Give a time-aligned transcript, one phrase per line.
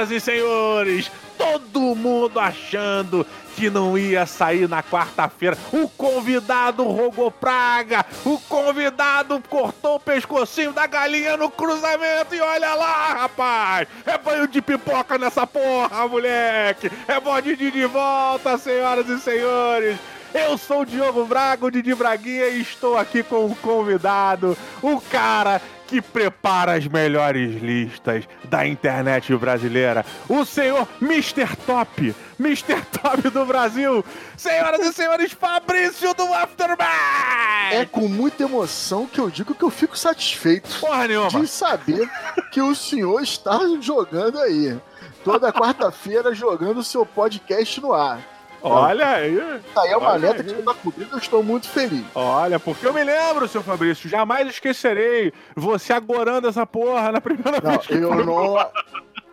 [0.00, 1.12] Senhoras e senhores!
[1.36, 5.56] Todo mundo achando que não ia sair na quarta-feira.
[5.72, 8.04] O convidado rogou praga.
[8.24, 12.34] O convidado cortou o pescocinho da galinha no cruzamento.
[12.34, 13.88] E olha lá, rapaz.
[14.06, 16.90] É banho de pipoca nessa porra, moleque.
[17.08, 19.98] É bode de volta, senhoras e senhores.
[20.32, 25.00] Eu sou o Diogo Braga, o Didi Braguinha, e estou aqui com um convidado, o
[25.00, 31.56] cara que prepara as melhores listas da internet brasileira, o senhor Mr.
[31.66, 32.80] Top, Mr.
[33.02, 34.04] Top do Brasil,
[34.36, 37.72] senhoras e senhores, Fabrício do Aftermath!
[37.72, 41.28] É com muita emoção que eu digo que eu fico satisfeito Porra nenhuma.
[41.28, 42.08] de saber
[42.52, 44.78] que o senhor está jogando aí.
[45.24, 48.20] Toda quarta-feira jogando o seu podcast no ar.
[48.62, 49.60] Olha aí.
[49.74, 50.20] Tá aí é uma aí.
[50.34, 52.04] que você tá cobrindo, eu estou muito feliz.
[52.14, 57.60] Olha, porque eu me lembro, seu Fabrício, jamais esquecerei você agorando essa porra na primeira
[57.62, 58.70] Não, vez que eu não,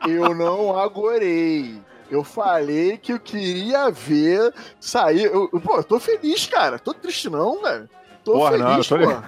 [0.07, 1.81] eu não agorei.
[2.09, 5.25] Eu falei que eu queria ver sair.
[5.25, 6.79] Eu, eu- pô, eu tô feliz, cara.
[6.79, 7.89] Tô triste não, velho.
[8.23, 9.23] Tô Porra, feliz, não, eu tô pô.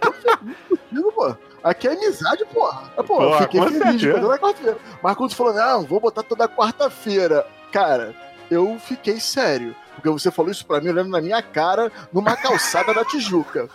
[0.00, 1.36] Tô feliz contigo, pô.
[1.62, 2.82] Aqui é amizade, porra.
[2.96, 4.78] Ah, Pô, eu Porra, fiquei com feliz toda quarta-feira.
[5.02, 7.46] Mas quando você falou, não, vou botar toda quarta-feira.
[7.72, 8.14] Cara,
[8.50, 9.74] eu fiquei sério.
[9.94, 13.68] Porque você falou isso pra mim olhando na minha cara numa calçada da Tijuca.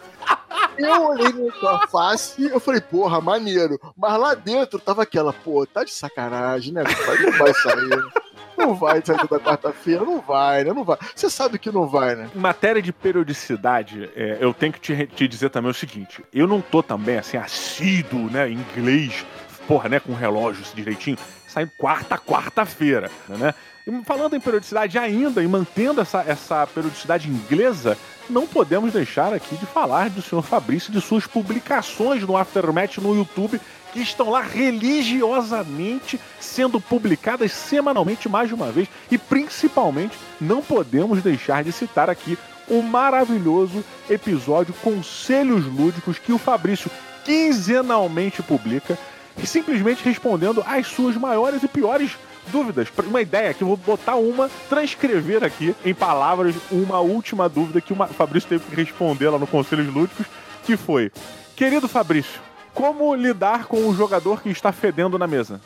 [0.77, 3.79] Eu olhei na tua face e eu falei, porra, maneiro.
[3.97, 6.83] Mas lá dentro tava aquela, pô, tá de sacanagem, né?
[6.83, 8.29] Não vai sair.
[8.57, 10.73] Não vai sair toda quarta-feira, não vai, né?
[10.73, 10.97] Não vai.
[11.15, 12.29] Você sabe que não vai, né?
[12.35, 16.45] Em matéria de periodicidade, é, eu tenho que te, te dizer também o seguinte: eu
[16.45, 19.25] não tô também assim, assíduo, né, inglês,
[19.65, 23.53] porra, né, com relógios direitinho, saindo quarta, quarta-feira, né?
[23.89, 27.97] E falando em periodicidade ainda, e mantendo essa, essa periodicidade inglesa,
[28.29, 32.99] não podemos deixar aqui de falar do senhor Fabrício e de suas publicações no Aftermath
[32.99, 33.59] no YouTube,
[33.91, 38.87] que estão lá religiosamente sendo publicadas semanalmente mais de uma vez.
[39.09, 46.37] E principalmente, não podemos deixar de citar aqui o maravilhoso episódio Conselhos Lúdicos que o
[46.37, 46.91] Fabrício
[47.25, 48.95] quinzenalmente publica,
[49.43, 52.11] simplesmente respondendo às suas maiores e piores
[52.49, 52.87] dúvidas.
[53.05, 57.93] Uma ideia que eu vou botar uma, transcrever aqui em palavras uma última dúvida que
[57.93, 60.25] o Fabrício teve que responder lá no Conselhos Lúdicos,
[60.63, 61.11] que foi:
[61.55, 62.41] Querido Fabrício,
[62.73, 65.61] como lidar com o jogador que está fedendo na mesa?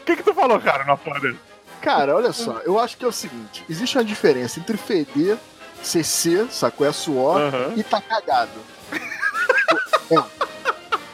[0.00, 1.38] O que, que tu falou, cara, na dele?
[1.80, 5.38] Cara, olha só, eu acho que é o seguinte: existe uma diferença entre feder,
[5.82, 6.86] CC, sacou?
[6.86, 7.72] É suor, Aham.
[7.76, 8.50] e tá cagado.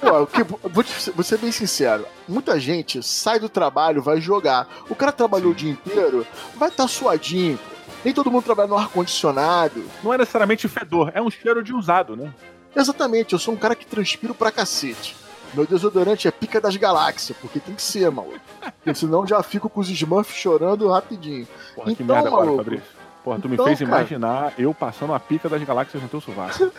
[0.08, 2.06] Pô, que- vou, te- vou ser bem sincero.
[2.28, 4.68] Muita gente sai do trabalho, vai jogar.
[4.88, 7.58] O cara trabalhou o dia inteiro, vai estar tá suadinho.
[8.04, 9.84] Nem todo mundo trabalha no ar-condicionado.
[10.04, 12.32] Não é necessariamente fedor, é um cheiro de usado, né?
[12.74, 15.16] Exatamente, eu sou um cara que transpiro pra cacete.
[15.54, 18.38] Meu desodorante é pica das galáxias, porque tem que ser, maluco.
[18.60, 21.48] Porque senão já fico com os Smurfs chorando rapidinho.
[21.74, 22.62] Porra, que Então, merda agora, maluco.
[22.64, 22.86] Fabrício.
[23.24, 23.90] Porra, tu me Então, fez cara.
[23.90, 26.70] imaginar eu passando a pica das galáxias no teu sovaco.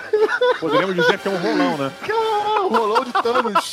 [0.59, 1.92] Poderíamos dizer que é um rolão, né?
[2.09, 3.72] Ah, o rolão de Thanos.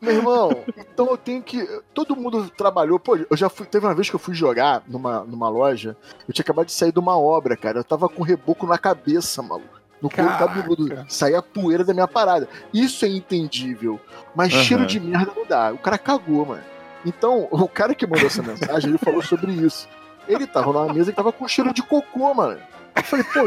[0.00, 1.66] Meu irmão, então eu tenho que.
[1.94, 2.98] Todo mundo trabalhou.
[2.98, 3.66] Pô, eu já fui.
[3.66, 5.96] Teve uma vez que eu fui jogar numa, numa loja.
[6.28, 7.78] Eu tinha acabado de sair de uma obra, cara.
[7.78, 9.80] Eu tava com reboco na cabeça, maluco.
[10.02, 11.06] No couro cabeludo.
[11.08, 12.46] Saía a poeira da minha parada.
[12.72, 13.98] Isso é entendível.
[14.34, 14.62] Mas Aham.
[14.62, 15.72] cheiro de merda não dá.
[15.72, 16.62] O cara cagou, mano.
[17.06, 19.88] Então, o cara que mandou essa mensagem, ele falou sobre isso.
[20.28, 22.60] Ele tava numa mesa que tava com cheiro de cocô, mano.
[22.96, 23.40] Eu falei, pô.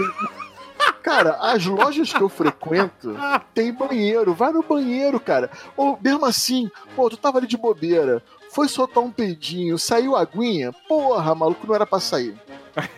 [1.04, 3.16] Cara, as lojas que eu frequento
[3.54, 5.50] tem banheiro, vai no banheiro, cara.
[5.76, 8.22] Ou mesmo assim, pô, tu tava ali de bobeira,
[8.58, 12.34] foi soltar um peidinho, saiu a aguinha, porra, maluco, não era pra sair.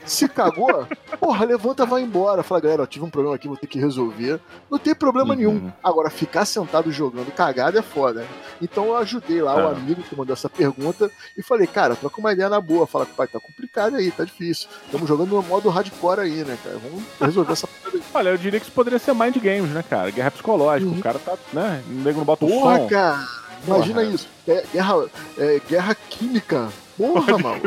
[0.05, 0.87] Se cagou,
[1.19, 2.43] porra, levanta, vai embora.
[2.43, 4.39] Fala, galera, ó, tive um problema aqui, vou ter que resolver.
[4.71, 5.35] Não tem problema Uhum.
[5.35, 5.71] nenhum.
[5.83, 8.21] Agora, ficar sentado jogando cagada é foda.
[8.21, 8.27] né?
[8.61, 9.71] Então eu ajudei lá o É.
[9.73, 12.87] amigo que mandou essa pergunta e falei, cara, troca uma ideia na boa.
[12.87, 14.69] Fala, pai, tá complicado aí, tá difícil.
[14.85, 16.77] Estamos jogando no modo hardcore aí, né, cara?
[16.77, 17.67] Vamos resolver essa.
[18.13, 20.09] Olha, eu diria que isso poderia ser mind games, né, cara?
[20.09, 20.89] Guerra psicológica.
[20.89, 20.99] Uhum.
[20.99, 21.83] O cara tá, né?
[21.89, 22.87] O nego não bota o Porra, som.
[22.87, 23.39] cara!
[23.65, 24.13] Imagina Porra.
[24.13, 24.27] isso.
[24.47, 25.05] É, guerra,
[25.37, 26.69] é, guerra química.
[26.97, 27.61] Porra, mano.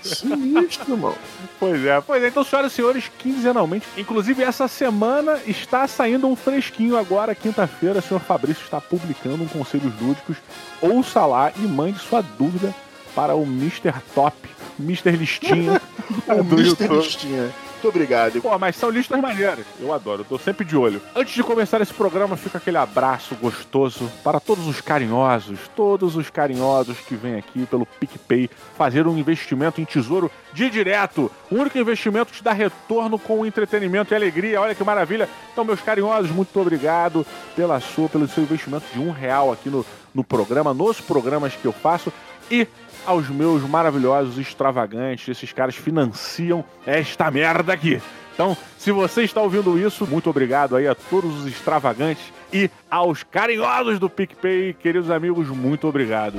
[0.00, 1.16] Sinistro, mano.
[1.60, 2.28] Pois é, pois é.
[2.28, 3.86] Então, senhoras e senhores, quinzenalmente.
[3.96, 7.98] Inclusive, essa semana está saindo um fresquinho agora, quinta-feira.
[7.98, 10.38] O senhor Fabrício está publicando um Conselhos Lúdicos.
[10.80, 12.74] Ouça lá e mande sua dúvida
[13.14, 13.92] para o Mr.
[14.14, 14.36] Top,
[14.80, 15.10] Mr.
[15.10, 15.82] Listinha
[16.28, 16.88] O Mr.
[16.88, 17.50] Listinha.
[17.78, 18.42] Muito obrigado.
[18.42, 19.64] Pô, mas são listas maneiras.
[19.78, 21.00] Eu adoro, eu tô sempre de olho.
[21.14, 26.28] Antes de começar esse programa, fica aquele abraço gostoso para todos os carinhosos, todos os
[26.28, 31.30] carinhosos que vêm aqui pelo PicPay fazer um investimento em tesouro de direto.
[31.48, 34.60] O único investimento que te dá retorno com entretenimento e alegria.
[34.60, 35.28] Olha que maravilha.
[35.52, 39.86] Então, meus carinhosos, muito obrigado pela sua, pelo seu investimento de um real aqui no,
[40.12, 42.12] no programa, nos programas que eu faço.
[42.50, 42.66] E
[43.08, 48.02] aos meus maravilhosos extravagantes, esses caras financiam esta merda aqui.
[48.34, 52.22] Então, se você está ouvindo isso, muito obrigado aí a todos os extravagantes
[52.52, 56.38] e aos carinhosos do PicPay, queridos amigos, muito obrigado.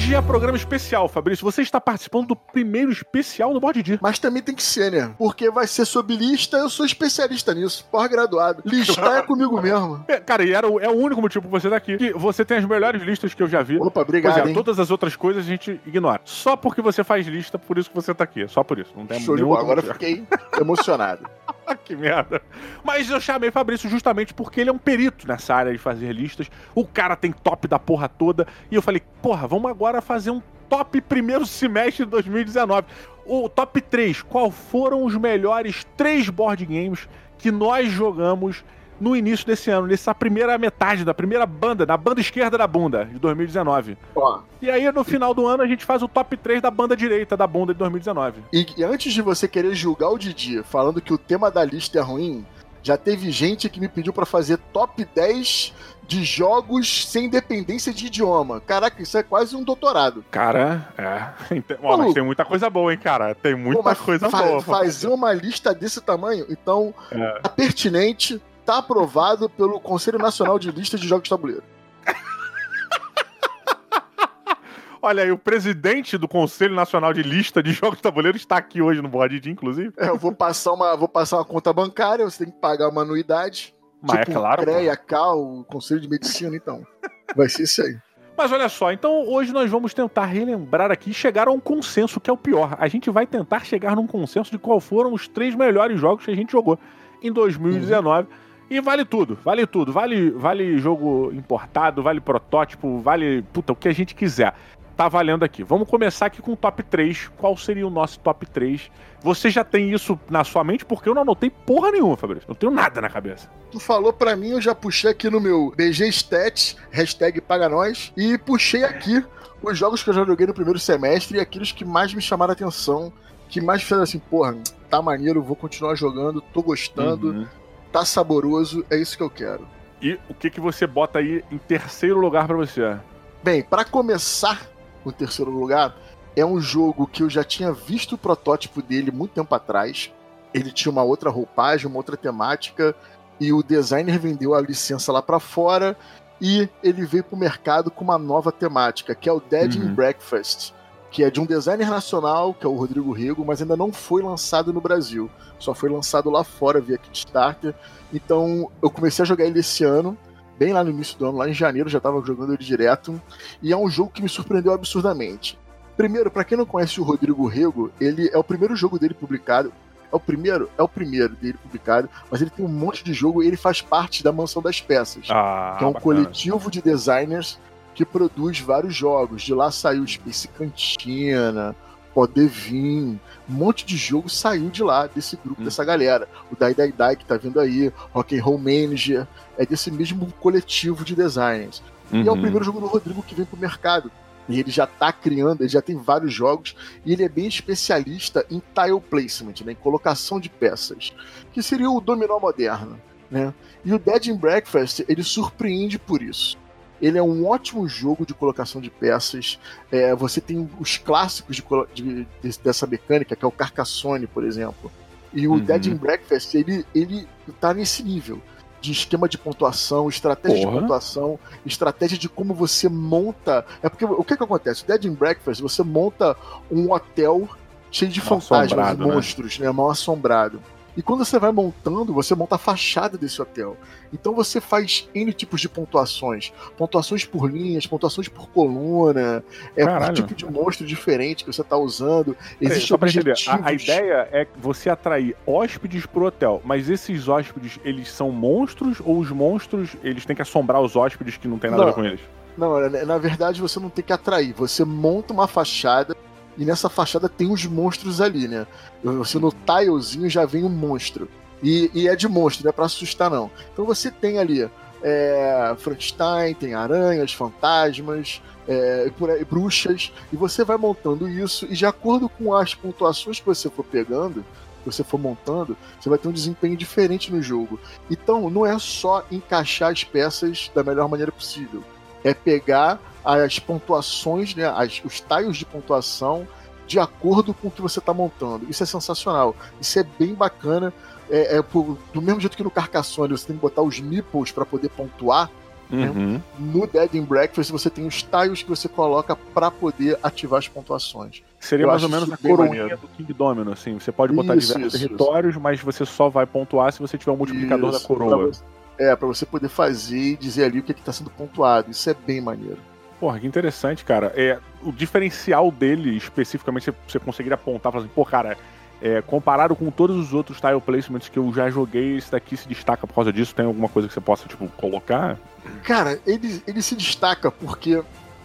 [0.00, 1.44] Hoje é programa especial, Fabrício.
[1.44, 3.98] Você está participando do primeiro especial do Bode Dia.
[4.00, 5.14] Mas também tem que ser, né?
[5.18, 8.62] Porque vai ser sobre lista, eu sou especialista nisso, pós-graduado.
[8.64, 10.02] Listar é comigo mesmo.
[10.08, 11.98] É, cara, e era o, é o único motivo que você aqui.
[11.98, 13.76] Que você tem as melhores listas que eu já vi.
[13.78, 14.48] Opa, obrigado.
[14.48, 16.22] É, todas as outras coisas a gente ignora.
[16.24, 18.48] Só porque você faz lista, por isso que você tá aqui.
[18.48, 18.92] Só por isso.
[18.96, 19.60] Não tem Show de bola.
[19.60, 19.92] Agora motivo.
[19.92, 20.26] fiquei
[20.58, 21.28] emocionado.
[21.84, 22.42] Que merda.
[22.84, 26.50] Mas eu chamei Fabrício justamente porque ele é um perito nessa área de fazer listas.
[26.74, 28.46] O cara tem top da porra toda.
[28.70, 32.86] E eu falei, porra, vamos agora fazer um top primeiro semestre de 2019.
[33.26, 34.22] O top 3.
[34.22, 37.08] Qual foram os melhores três board games
[37.38, 38.64] que nós jogamos
[39.00, 43.06] no início desse ano, nessa primeira metade da primeira banda, da banda esquerda da bunda
[43.06, 43.96] de 2019.
[44.14, 46.96] Ó, E aí no final do ano a gente faz o top 3 da banda
[46.96, 48.42] direita da bunda de 2019.
[48.52, 51.98] e, e antes de você querer julgar o Didi falando que o tema da lista
[51.98, 52.44] é ruim,
[52.82, 55.74] já teve gente que me pediu pra fazer top 10
[56.06, 58.60] de jogos sem dependência de idioma.
[58.60, 60.24] Caraca, isso é quase um doutorado.
[60.30, 61.54] Cara, é.
[61.82, 63.34] Ó, mas tem muita coisa boa, hein, cara?
[63.34, 64.60] Tem muita Pô, coisa fa- boa.
[64.62, 67.38] Fazer uma lista desse tamanho, então, É.
[67.40, 71.64] tá pertinente, tá aprovado pelo Conselho Nacional de Listas de Jogos de Tabuleiro.
[75.02, 78.80] Olha aí, o presidente do Conselho Nacional de Lista de Jogos de Tabuleiro está aqui
[78.80, 79.92] hoje no Board inclusive.
[79.96, 83.02] É, eu vou passar uma, vou passar uma conta bancária, você tem que pagar uma
[83.02, 83.74] anuidade.
[84.00, 84.62] Mas tipo é claro.
[84.62, 86.86] CREA, CAL, o Conselho de Medicina, então.
[87.34, 87.98] Vai ser isso aí.
[88.38, 92.20] Mas olha só, então hoje nós vamos tentar relembrar aqui e chegar a um consenso,
[92.20, 92.76] que é o pior.
[92.78, 96.30] A gente vai tentar chegar num consenso de qual foram os três melhores jogos que
[96.30, 96.78] a gente jogou
[97.20, 98.28] em 2019.
[98.70, 99.92] E vale tudo, vale tudo.
[99.92, 103.42] Vale, vale jogo importado, vale protótipo, vale.
[103.52, 104.54] Puta, o que a gente quiser.
[104.96, 105.64] Tá valendo aqui.
[105.64, 107.30] Vamos começar aqui com o top 3.
[107.36, 108.90] Qual seria o nosso top 3?
[109.22, 110.84] Você já tem isso na sua mente?
[110.84, 112.46] Porque eu não anotei porra nenhuma, Fabrício.
[112.46, 113.50] Não tenho nada na cabeça.
[113.72, 118.12] Tu falou pra mim, eu já puxei aqui no meu BG Stats, hashtag paga nós,
[118.16, 119.24] e puxei aqui
[119.62, 122.50] os jogos que eu já joguei no primeiro semestre e aqueles que mais me chamaram
[122.50, 123.12] a atenção,
[123.48, 124.56] que mais fizeram assim, porra,
[124.88, 127.46] tá maneiro, vou continuar jogando, tô gostando, Uhum.
[127.92, 129.66] Tá saboroso, é isso que eu quero.
[130.00, 132.96] E o que, que você bota aí em terceiro lugar pra você?
[133.42, 134.66] Bem, pra começar
[135.04, 135.94] o terceiro lugar,
[136.36, 140.10] é um jogo que eu já tinha visto o protótipo dele muito tempo atrás.
[140.54, 142.94] Ele tinha uma outra roupagem, uma outra temática,
[143.38, 145.96] e o designer vendeu a licença lá pra fora
[146.40, 149.84] e ele veio pro mercado com uma nova temática, que é o Dead Uhum.
[149.84, 150.72] in Breakfast,
[151.10, 154.22] que é de um designer nacional, que é o Rodrigo Rego, mas ainda não foi
[154.22, 155.28] lançado no Brasil.
[155.58, 157.74] Só foi lançado lá fora via Kickstarter.
[158.12, 160.16] Então eu comecei a jogar ele esse ano,
[160.58, 163.20] bem lá no início do ano, lá em janeiro, já tava jogando ele direto.
[163.62, 165.58] E é um jogo que me surpreendeu absurdamente.
[165.96, 169.72] Primeiro, pra quem não conhece o Rodrigo Rego, ele é o primeiro jogo dele publicado.
[170.12, 170.68] É o primeiro?
[170.78, 173.80] É o primeiro dele publicado, mas ele tem um monte de jogo e ele faz
[173.80, 176.00] parte da Mansão das Peças Ah, que é um bacana.
[176.22, 177.58] coletivo de designers
[178.00, 179.42] que produz vários jogos.
[179.42, 181.76] De lá saiu Space Cantina,
[182.14, 185.64] Podevin, um monte de jogo saiu de lá, desse grupo, Hum.
[185.64, 186.26] dessa galera.
[186.50, 189.26] O Dai Dai Dai que tá vindo aí, Rock and Roll Manager,
[189.58, 191.82] é desse mesmo coletivo de designers.
[192.10, 192.40] E é o Uhum.
[192.40, 194.10] primeiro jogo do Rodrigo que vem pro mercado.
[194.48, 198.44] E ele já tá criando, ele já tem vários jogos, e ele é bem especialista
[198.50, 201.12] em tile placement, né, em colocação de peças,
[201.52, 202.98] que seria o dominó moderno.
[203.30, 203.54] Né?
[203.84, 206.58] E o Dead in Breakfast, ele surpreende por isso.
[207.00, 209.58] Ele é um ótimo jogo de colocação de peças.
[209.90, 211.64] É, você tem os clássicos de
[211.94, 214.90] de- de- dessa mecânica, que é o Carcassonne, por exemplo.
[215.32, 215.58] E o Uhum.
[215.60, 217.26] Dead in Breakfast, ele, ele
[217.60, 218.40] tá nesse nível
[218.80, 220.74] de esquema de pontuação, estratégia Porra.
[220.76, 223.64] de pontuação, estratégia de como você monta.
[223.82, 224.82] É porque o que que acontece?
[224.84, 226.36] O Dead in Breakfast, você monta
[226.70, 227.48] um hotel
[227.92, 229.04] cheio de Mal fantasmas, né?
[229.04, 229.70] monstros, né?
[229.70, 230.60] Mal assombrado.
[230.96, 233.76] E quando você vai montando, você monta a fachada desse hotel.
[234.12, 236.52] Então você faz N tipos de pontuações.
[236.76, 239.44] Pontuações por linhas, pontuações por coluna,
[239.76, 240.06] é Caralho.
[240.06, 242.36] por tipo de monstro diferente que você tá usando.
[242.60, 243.48] Existe entender, objetivos.
[243.64, 249.00] a, a ideia é você atrair hóspedes pro hotel, mas esses hóspedes, eles são monstros
[249.04, 251.90] ou os monstros, eles têm que assombrar os hóspedes que não tem nada a ver
[251.90, 251.96] Não.
[251.96, 252.20] com eles?
[252.56, 254.52] Não, na verdade você não tem que atrair.
[254.54, 256.14] Você monta uma fachada
[256.56, 258.66] e nessa fachada tem os monstros ali, né?
[259.02, 261.28] Você no tilezinho já vem um monstro.
[261.62, 263.50] E, e é de monstro, não é pra assustar, não.
[263.72, 264.68] Então você tem ali
[265.02, 271.86] é, Frankenstein, tem aranhas, fantasmas, é, aí, bruxas, e você vai montando isso, e de
[271.86, 274.44] acordo com as pontuações que você for pegando,
[274.82, 277.78] que você for montando, você vai ter um desempenho diferente no jogo.
[278.10, 281.82] Então, não é só encaixar as peças da melhor maneira possível.
[282.24, 286.46] É pegar as pontuações, né, as, os tiles de pontuação
[286.86, 288.66] de acordo com o que você está montando.
[288.68, 289.54] Isso é sensacional.
[289.80, 290.92] Isso é bem bacana.
[291.30, 294.50] É, é por- do mesmo jeito que no Carcassonne você tem que botar os nipples
[294.50, 295.48] para poder pontuar,
[295.92, 296.40] Uhum.
[296.56, 300.68] no Dead in Breakfast você tem os tiles que você coloca para poder ativar as
[300.68, 301.42] pontuações.
[301.58, 302.96] Seria Eu mais ou menos isso a coroinha maneiro.
[302.98, 303.98] do King Domino, assim.
[303.98, 307.32] Você pode botar Isso, diversos isso, territórios, mas você só vai pontuar se você tiver
[307.32, 308.28] um multiplicador Isso, da coroa.
[308.38, 308.62] pra você-
[308.98, 311.90] é, para você poder fazer e dizer ali o que está sendo pontuado.
[311.90, 312.78] Isso é bem maneiro.
[313.20, 314.32] Porra, que interessante, cara.
[314.34, 318.56] É, o diferencial dele, especificamente, você, você conseguiria apontar e falar assim, pô, cara,
[319.02, 322.66] é, comparado com todos os outros tile placements que eu já joguei, esse daqui se
[322.66, 323.54] destaca por causa disso.
[323.54, 325.38] Tem alguma coisa que você possa, tipo, colocar?
[325.84, 328.02] Cara, ele, ele se destaca porque.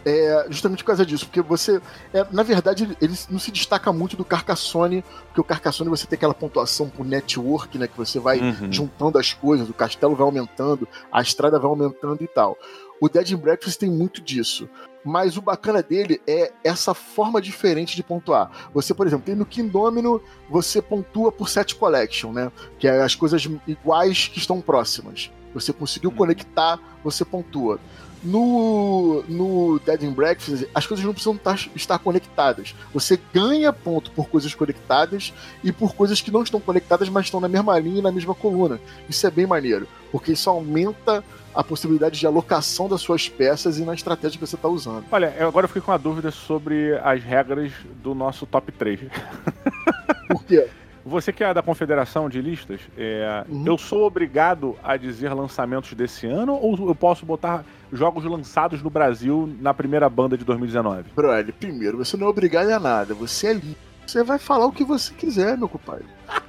[0.07, 1.81] É, justamente por causa disso, porque você.
[2.13, 6.05] é, na verdade, ele, ele não se destaca muito do Carcassonne, porque o Carcassonne você
[6.05, 7.87] tem aquela pontuação por network, né?
[7.87, 8.71] Que você vai Uhum.
[8.71, 12.55] juntando as coisas, o castelo vai aumentando, a estrada vai aumentando e tal.
[13.01, 14.69] O Dead in Breakfast tem muito disso.
[15.03, 18.69] Mas o bacana dele é essa forma diferente de pontuar.
[18.73, 22.51] Você, por exemplo, tem no Kingdomino, você pontua por set collection, né?
[22.79, 25.29] Que é as coisas iguais que estão próximas.
[25.53, 26.15] Você conseguiu Hum.
[26.15, 27.79] conectar, você pontua.
[28.23, 32.73] No, no Dead in Breakfast, as coisas não precisam tar- estar conectadas.
[32.91, 35.31] Você ganha ponto por coisas conectadas
[35.63, 38.33] e por coisas que não estão conectadas, mas estão na mesma linha e na mesma
[38.33, 38.79] coluna.
[39.07, 41.23] Isso é bem maneiro, porque isso aumenta
[41.55, 45.05] a possibilidade de alocação das suas peças e na estratégia que você está usando.
[45.11, 47.71] Olha, eu agora fiquei com uma dúvida sobre as regras
[48.03, 48.99] do nosso top 3.
[50.27, 50.67] Por quê?
[51.05, 53.63] Você que é da Confederação de Listas, é, Uhum.
[53.67, 58.89] eu sou obrigado a dizer lançamentos desse ano ou eu posso botar jogos lançados no
[58.89, 61.11] Brasil na primeira banda de 2019?
[61.15, 63.77] Brother, primeiro, você não é obrigado a nada, você é livre.
[64.05, 66.05] Você vai falar o que você quiser, meu compadre.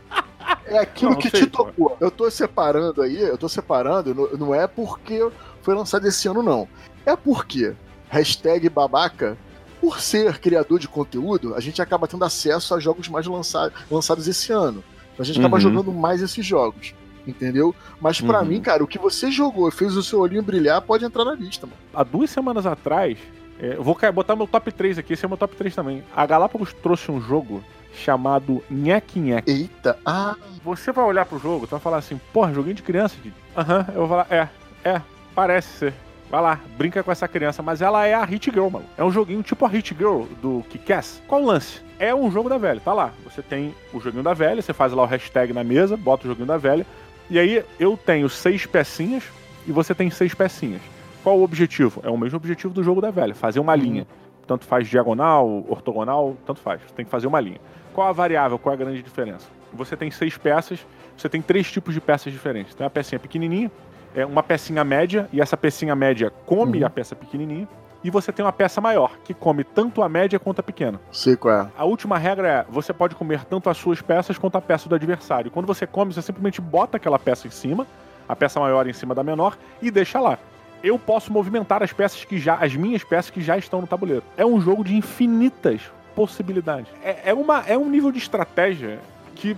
[0.66, 1.96] É aquilo Não, que sei, te tocou.
[2.00, 5.26] Eu tô separando aí, eu tô separando, não- não é porque
[5.62, 6.68] foi lançado esse ano, não.
[7.04, 7.72] É porque,
[8.08, 9.36] hashtag babaca,
[9.80, 14.26] por ser criador de conteúdo, a gente acaba tendo acesso a jogos mais lança- lançados
[14.26, 14.82] esse ano.
[15.18, 15.60] A gente acaba Uhum.
[15.62, 16.94] jogando mais esses jogos.
[17.26, 17.74] Entendeu?
[18.00, 18.46] Mas pra Uhum.
[18.46, 21.32] mim, cara, o que você jogou e fez o seu olhinho brilhar pode entrar na
[21.34, 21.76] lista, mano.
[21.92, 23.18] Há duas semanas atrás,
[23.60, 26.04] é, eu vou botar meu top 3 aqui, esse é meu top 3 também.
[26.14, 27.64] A Galápagos trouxe um jogo
[27.96, 29.50] chamado Nhek Nhek.
[29.50, 33.16] Eita, ah, Você vai olhar pro jogo, tu vai falar assim, porra, joguinho de criança,
[33.22, 33.34] Didi.
[33.56, 34.48] Aham, eu vou falar, é,
[34.84, 35.00] é,
[35.34, 35.94] parece ser.
[36.30, 38.84] Vai lá, brinca com essa criança, mas ela é a Hit Girl, mano.
[38.98, 41.22] É um joguinho tipo a Hit Girl do Kick-Ass.
[41.28, 41.80] Qual o lance?
[41.98, 43.12] É um jogo da velha, tá lá.
[43.24, 46.28] Você tem o joguinho da velha, você faz lá o hashtag na mesa, bota o
[46.28, 46.84] joguinho da velha.
[47.30, 49.24] E aí eu tenho seis pecinhas
[49.66, 50.82] e você tem seis pecinhas.
[51.22, 52.00] Qual o objetivo?
[52.04, 54.06] É o mesmo objetivo do jogo da velha, fazer uma linha.
[54.46, 56.80] Tanto faz diagonal, ortogonal, tanto faz.
[56.82, 57.60] Você tem que fazer uma linha.
[57.96, 58.58] Qual a variável?
[58.58, 59.46] Qual a grande diferença?
[59.72, 60.86] Você tem seis peças,
[61.16, 62.74] você tem três tipos de peças diferentes.
[62.74, 63.72] Tem uma pecinha pequenininha,
[64.14, 66.86] é uma pecinha média, e essa pecinha média come Uhum.
[66.86, 67.66] a peça pequenininha.
[68.04, 71.00] E você tem uma peça maior, que come tanto a média quanto a pequena.
[71.10, 71.68] sei qual é.
[71.74, 74.94] A última regra é: você pode comer tanto as suas peças quanto a peça do
[74.94, 75.50] adversário.
[75.50, 77.86] Quando você come, você simplesmente bota aquela peça em cima,
[78.28, 80.38] a peça maior em cima da menor, e deixa lá.
[80.84, 82.56] Eu posso movimentar as peças que já.
[82.56, 84.22] as minhas peças que já estão no tabuleiro.
[84.36, 85.80] É um jogo de infinitas
[86.16, 86.90] possibilidades.
[87.04, 88.98] É, é, uma, é um nível de estratégia
[89.36, 89.56] que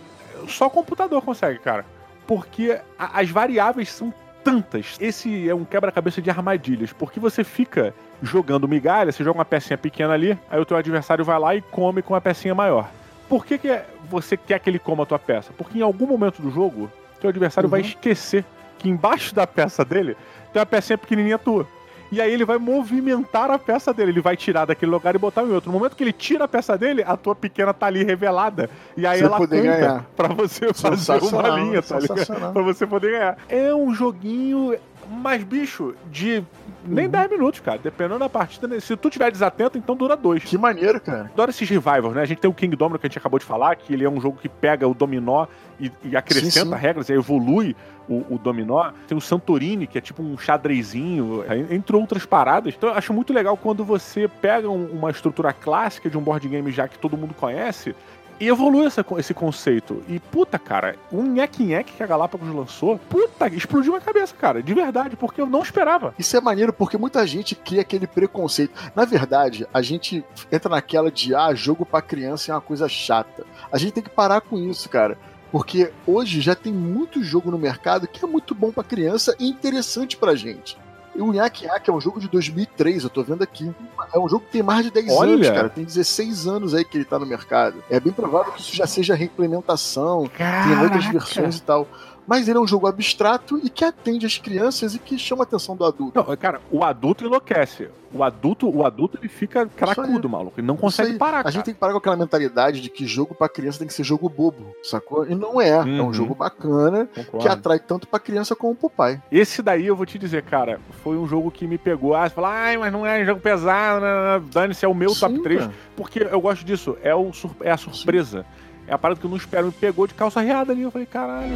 [0.48, 1.86] só o computador consegue, cara.
[2.26, 4.12] Porque a- as variáveis são
[4.44, 4.96] tantas.
[5.00, 9.78] Esse é um quebra-cabeça de armadilhas, porque você fica jogando migalha, você joga uma pecinha
[9.78, 12.90] pequena ali, aí o teu adversário vai lá e come com uma pecinha maior.
[13.28, 15.52] Por que, que você quer que ele coma a tua peça?
[15.56, 17.86] Porque em algum momento do jogo, teu adversário vai Uhum.
[17.86, 18.44] esquecer
[18.78, 20.16] que embaixo da peça dele
[20.52, 21.66] tem uma pecinha pequenininha tua.
[22.10, 25.42] E aí ele vai movimentar a peça dele, ele vai tirar daquele lugar e botar
[25.42, 25.70] em outro.
[25.70, 28.70] No momento que ele tira a peça dele, a tua pequena tá ali revelada.
[28.96, 30.04] E aí Você ela conta ganhar.
[30.16, 32.52] pra você fazer uma linha, tá ligado?
[32.52, 33.38] Pra você poder ganhar.
[33.48, 34.74] É um joguinho
[35.08, 36.44] Mas, bicho, de
[36.84, 37.10] nem uhum.
[37.10, 37.78] 10 minutos, cara.
[37.78, 38.78] Dependendo da partida, né?
[38.80, 40.44] se tu tiver desatento, então dura dois.
[40.44, 41.30] Que maneiro, cara.
[41.32, 42.22] Adoro esses revivals, né?
[42.22, 44.10] A gente tem o King Domino que a gente acabou de falar, que ele é
[44.10, 45.46] um jogo que pega o dominó
[45.80, 46.74] e, e acrescenta sim, sim.
[46.74, 47.74] regras, e evolui
[48.08, 48.90] o, o, dominó.
[49.06, 52.74] Tem o Santorini, que é tipo um xadrezinho, entre outras paradas.
[52.76, 56.46] Então eu acho muito legal quando você pega um, uma estrutura clássica de um board
[56.48, 57.94] game já que todo mundo conhece
[58.40, 60.02] e evolui essa, esse conceito.
[60.08, 64.62] E, puta, cara, o nheque-nheque que a Galápagos lançou, puta, explodiu minha cabeça, cara.
[64.62, 66.14] De verdade, porque eu não esperava.
[66.18, 68.72] Isso é maneiro porque muita gente cria aquele preconceito.
[68.94, 73.44] Na verdade, a gente entra naquela de, ah, jogo pra criança é uma coisa chata.
[73.70, 75.18] A gente tem que parar com isso, cara.
[75.50, 79.48] Porque hoje já tem muito jogo no mercado que é muito bom para criança e
[79.48, 80.76] interessante pra gente.
[81.18, 83.74] E o Yak Yak é um jogo de 2003, eu tô vendo aqui.
[84.14, 85.32] É um jogo que tem mais de 10 Olha.
[85.32, 85.68] anos, cara.
[85.68, 87.82] Tem 16 anos aí que ele tá no mercado.
[87.90, 90.68] É bem provável que isso já seja reimplementação, Caraca.
[90.68, 91.88] tem outras versões e tal
[92.28, 95.44] mas ele é um jogo abstrato e que atende as crianças e que chama a
[95.44, 96.12] atenção do adulto.
[96.14, 97.88] Não, cara, o adulto enlouquece.
[98.12, 100.60] O adulto, o adulto ele fica cracudo, maluco.
[100.60, 101.40] Ele não consegue parar.
[101.40, 101.52] A cara.
[101.52, 104.04] gente tem que parar com aquela mentalidade de que jogo para criança tem que ser
[104.04, 105.26] jogo bobo, sacou?
[105.26, 105.78] E não é.
[105.78, 105.98] Uhum.
[105.98, 106.12] É um uhum.
[106.12, 107.38] jogo bacana Concordo.
[107.38, 109.22] que atrai tanto pra criança como pro pai.
[109.32, 112.14] Esse daí eu vou te dizer, cara, foi um jogo que me pegou.
[112.14, 114.44] Ah, você fala, ai, mas não é jogo pesado, né, né, né.
[114.52, 115.60] dane-se, é o meu Sim, top 3.
[115.60, 115.72] Cara.
[115.96, 116.96] Porque eu gosto disso.
[117.02, 117.30] É, o,
[117.60, 118.42] é a surpresa.
[118.42, 118.67] Sim.
[118.88, 119.66] É a parada que eu não espero.
[119.66, 120.82] Me pegou de calça riada ali.
[120.82, 121.52] Eu falei, caralho.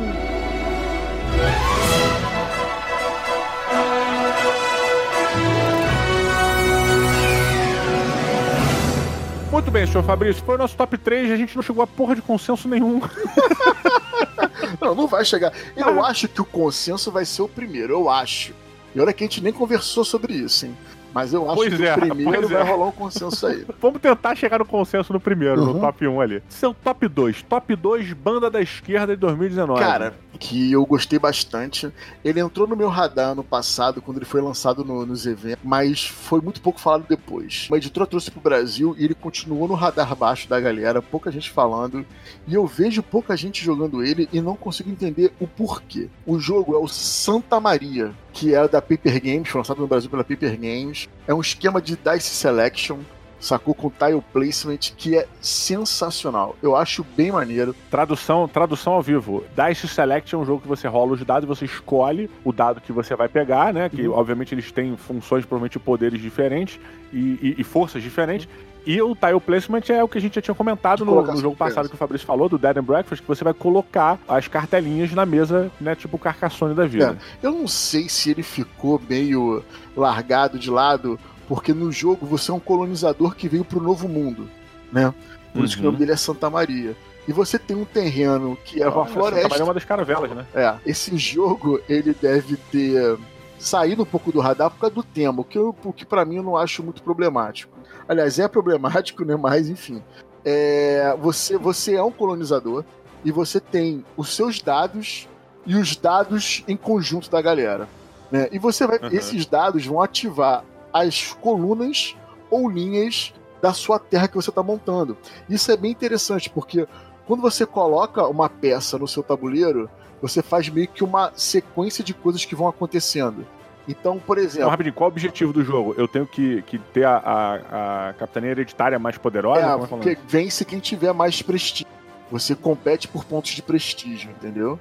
[9.51, 10.45] Muito bem, senhor Fabrício.
[10.45, 13.01] Foi o nosso top 3 e a gente não chegou a porra de consenso nenhum.
[14.79, 15.53] não, não vai chegar.
[15.75, 16.09] Eu ah.
[16.09, 18.53] acho que o consenso vai ser o primeiro, eu acho.
[18.95, 20.77] E olha que a gente nem conversou sobre isso, hein?
[21.13, 22.65] Mas eu acho pois que é, o primeiro vai é.
[22.65, 23.67] rolar um consenso aí.
[23.81, 25.75] Vamos tentar chegar no consenso no primeiro, uhum.
[25.75, 26.43] no top 1 ali.
[26.49, 27.43] Seu top 2.
[27.43, 29.81] Top 2, Banda da Esquerda de 2019.
[29.81, 31.93] Cara, que eu gostei bastante.
[32.25, 36.05] Ele entrou no meu radar no passado, quando ele foi lançado no, nos eventos, mas
[36.05, 37.67] foi muito pouco falado depois.
[37.71, 41.51] Uma editora trouxe pro Brasil e ele continuou no radar baixo da galera, pouca gente
[41.51, 42.05] falando.
[42.47, 46.09] E eu vejo pouca gente jogando ele e não consigo entender o porquê.
[46.27, 50.11] O jogo é o Santa Maria, que é da Paper Games, foi lançado no Brasil
[50.11, 51.09] pela Paper Games.
[51.27, 52.99] É um esquema de dice selection,
[53.43, 56.57] sacou com tile placement que é sensacional.
[56.63, 57.75] Eu acho bem maneiro.
[57.91, 59.45] Tradução, tradução ao vivo.
[59.55, 62.81] Dice Select é um jogo que você rola os dados e você escolhe o dado
[62.81, 63.89] que você vai pegar, né?
[63.89, 64.15] Que uhum.
[64.15, 66.79] obviamente eles têm funções, provavelmente poderes diferentes
[67.13, 68.49] e, e, e forças diferentes.
[68.85, 71.57] E o tile placement é o que a gente já tinha comentado no, no, jogo
[71.57, 75.13] passado que o Fabrício falou, do Dead and Breakfast, que você vai colocar as cartelinhas
[75.13, 75.95] na mesa, né?
[75.95, 77.17] Tipo o Carcassonne da vida.
[77.43, 79.63] É, eu não sei se ele ficou meio
[79.97, 81.19] largado de lado,
[81.49, 84.49] porque no jogo você é um colonizador que veio pro Novo Mundo,
[84.93, 85.15] né?
[85.53, 85.65] Por uhum.
[85.65, 86.01] isso que o nome uhum.
[86.01, 86.97] dele é Santa Maria.
[87.29, 89.43] E você tem um terreno que é uma floresta.
[89.43, 90.45] Santa Maria é uma das caravelas, né?
[90.53, 90.75] É.
[90.85, 93.17] Esse jogo, ele deve ter
[93.59, 96.37] saído um pouco do radar por causa do tema, o que, eu, que para mim
[96.37, 97.73] eu não acho muito problemático.
[98.13, 99.37] Aliás, é problemático, né?
[99.37, 100.03] Mas, enfim.
[100.45, 102.85] É, você, você é um colonizador
[103.25, 105.29] e você tem os seus dados
[105.65, 107.89] e os dados em conjunto da galera.
[108.31, 108.49] Né?
[108.53, 108.99] E você vai.
[108.99, 109.09] Uhum.
[109.09, 112.15] Esses dados vão ativar as colunas
[112.51, 115.17] ou linhas da sua terra que você está montando.
[115.49, 116.87] Isso é bem interessante, porque
[117.27, 119.89] quando você coloca uma peça no seu tabuleiro,
[120.21, 123.47] você faz meio que uma sequência de coisas que vão acontecendo.
[123.89, 124.61] Então, por exemplo.
[124.61, 125.95] Então, rapidinho, qual o objetivo do jogo?
[125.97, 129.61] Eu tenho que, que ter a, a, a capitania hereditária mais poderosa?
[129.61, 131.87] É, é porque vence quem tiver mais prestígio.
[132.31, 134.79] Você compete por pontos de prestígio, entendeu?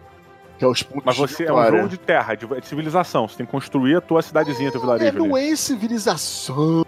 [0.58, 3.28] Que é os pontos Mas você é um jogo de terra, de, civilização.
[3.28, 5.10] Você tem que construir a tua cidadezinha, é, teu vilarejo.
[5.10, 5.52] É, não ali.
[5.52, 6.86] é civilização.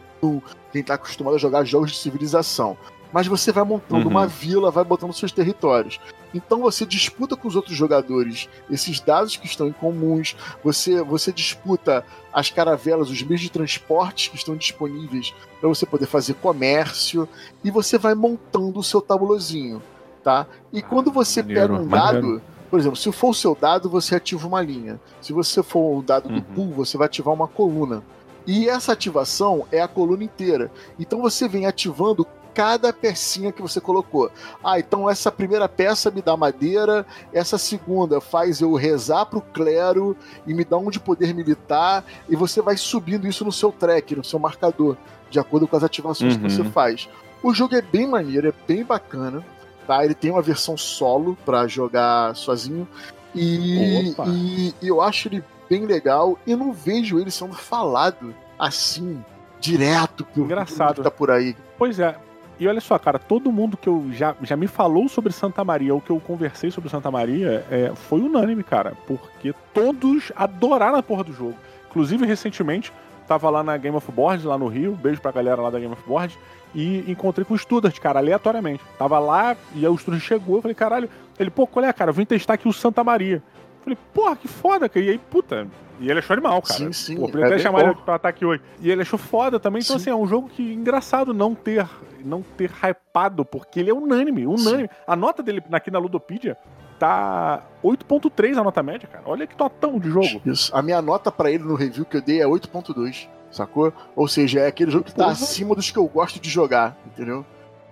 [0.72, 2.78] Quem tá acostumado a jogar jogos de civilização.
[3.14, 4.12] Mas você vai montando uhum.
[4.12, 6.00] uma vila, vai botando seus territórios.
[6.34, 11.32] Então você disputa com os outros jogadores esses dados que estão em comuns, você, você
[11.32, 17.30] disputa as caravelas, os meios de transporte que estão disponíveis para você poder fazer comércio,
[17.64, 19.82] e você vai montando o seu tabulozinho,
[20.24, 20.48] tá?
[20.72, 24.48] E quando você pega um dado, por exemplo, se for o seu dado, você ativa
[24.48, 25.00] uma linha.
[25.22, 26.42] Se você for o dado do uhum.
[26.42, 28.04] pool, você vai ativar uma coluna.
[28.48, 30.72] E essa ativação é a coluna inteira.
[31.00, 34.32] Então você vem ativando cada pecinha que você colocou.
[34.64, 40.16] Ah, então essa primeira peça me dá madeira, essa segunda faz eu rezar pro clero
[40.46, 44.16] e me dá um de poder militar, e você vai subindo isso no seu track,
[44.16, 44.96] no seu marcador,
[45.30, 46.42] de acordo com as ativações uhum.
[46.42, 46.72] que você uhum.
[46.72, 47.10] faz.
[47.42, 49.44] O jogo é bem maneiro, é bem bacana,
[49.86, 50.06] tá?
[50.06, 52.88] Ele tem uma versão solo para jogar sozinho.
[53.36, 59.24] E, e, e eu acho ele bem legal e não vejo ele sendo falado assim
[59.60, 60.96] direto por Engraçado.
[60.96, 61.56] que tá por aí.
[61.78, 62.16] Pois é,
[62.60, 65.94] e olha só, cara, todo mundo que eu já, já me falou sobre Santa Maria,
[65.94, 68.94] ou que eu conversei sobre Santa Maria, é, foi unânime, cara.
[69.08, 71.56] Porque todos adoraram a porra do jogo.
[71.90, 72.94] Inclusive, recentemente,
[73.28, 75.94] tava lá na Game of Boards, lá no Rio, beijo pra galera lá da Game
[75.94, 76.38] of Boards,
[76.76, 78.84] e encontrei com o Studart, cara, aleatoriamente.
[78.98, 82.10] Tava lá, e aí o Studart chegou, eu falei, caralho, ele, pô, qual é, cara,
[82.10, 83.42] eu vim testar aqui o Santa Maria.
[83.86, 85.06] Eu falei, porra, que foda, cara.
[85.06, 85.68] E aí, puta,
[86.00, 86.80] e ele achou animal, cara.
[86.80, 87.16] Sim, sim.
[87.18, 87.90] Pô, podia é até chamar bom.
[87.92, 88.62] ele pra estar aqui hoje.
[88.80, 89.82] E ele achou foda também.
[89.84, 90.02] Então, Sim.
[90.04, 91.88] assim, é um jogo que engraçado não ter
[92.26, 94.90] não ter hypado, porque ele é unânime, unânime.
[95.06, 96.56] A nota dele aqui na Ludopedia
[96.98, 99.26] tá 8.3 a nota média, cara.
[99.28, 100.42] Olha que totão de jogo.
[100.46, 100.74] Isso.
[100.74, 103.92] A minha nota pra ele no review que eu dei é 8.2, sacou?
[104.16, 105.34] Ou seja, é aquele jogo que tá Porra.
[105.34, 107.46] acima dos que eu gosto de jogar, entendeu?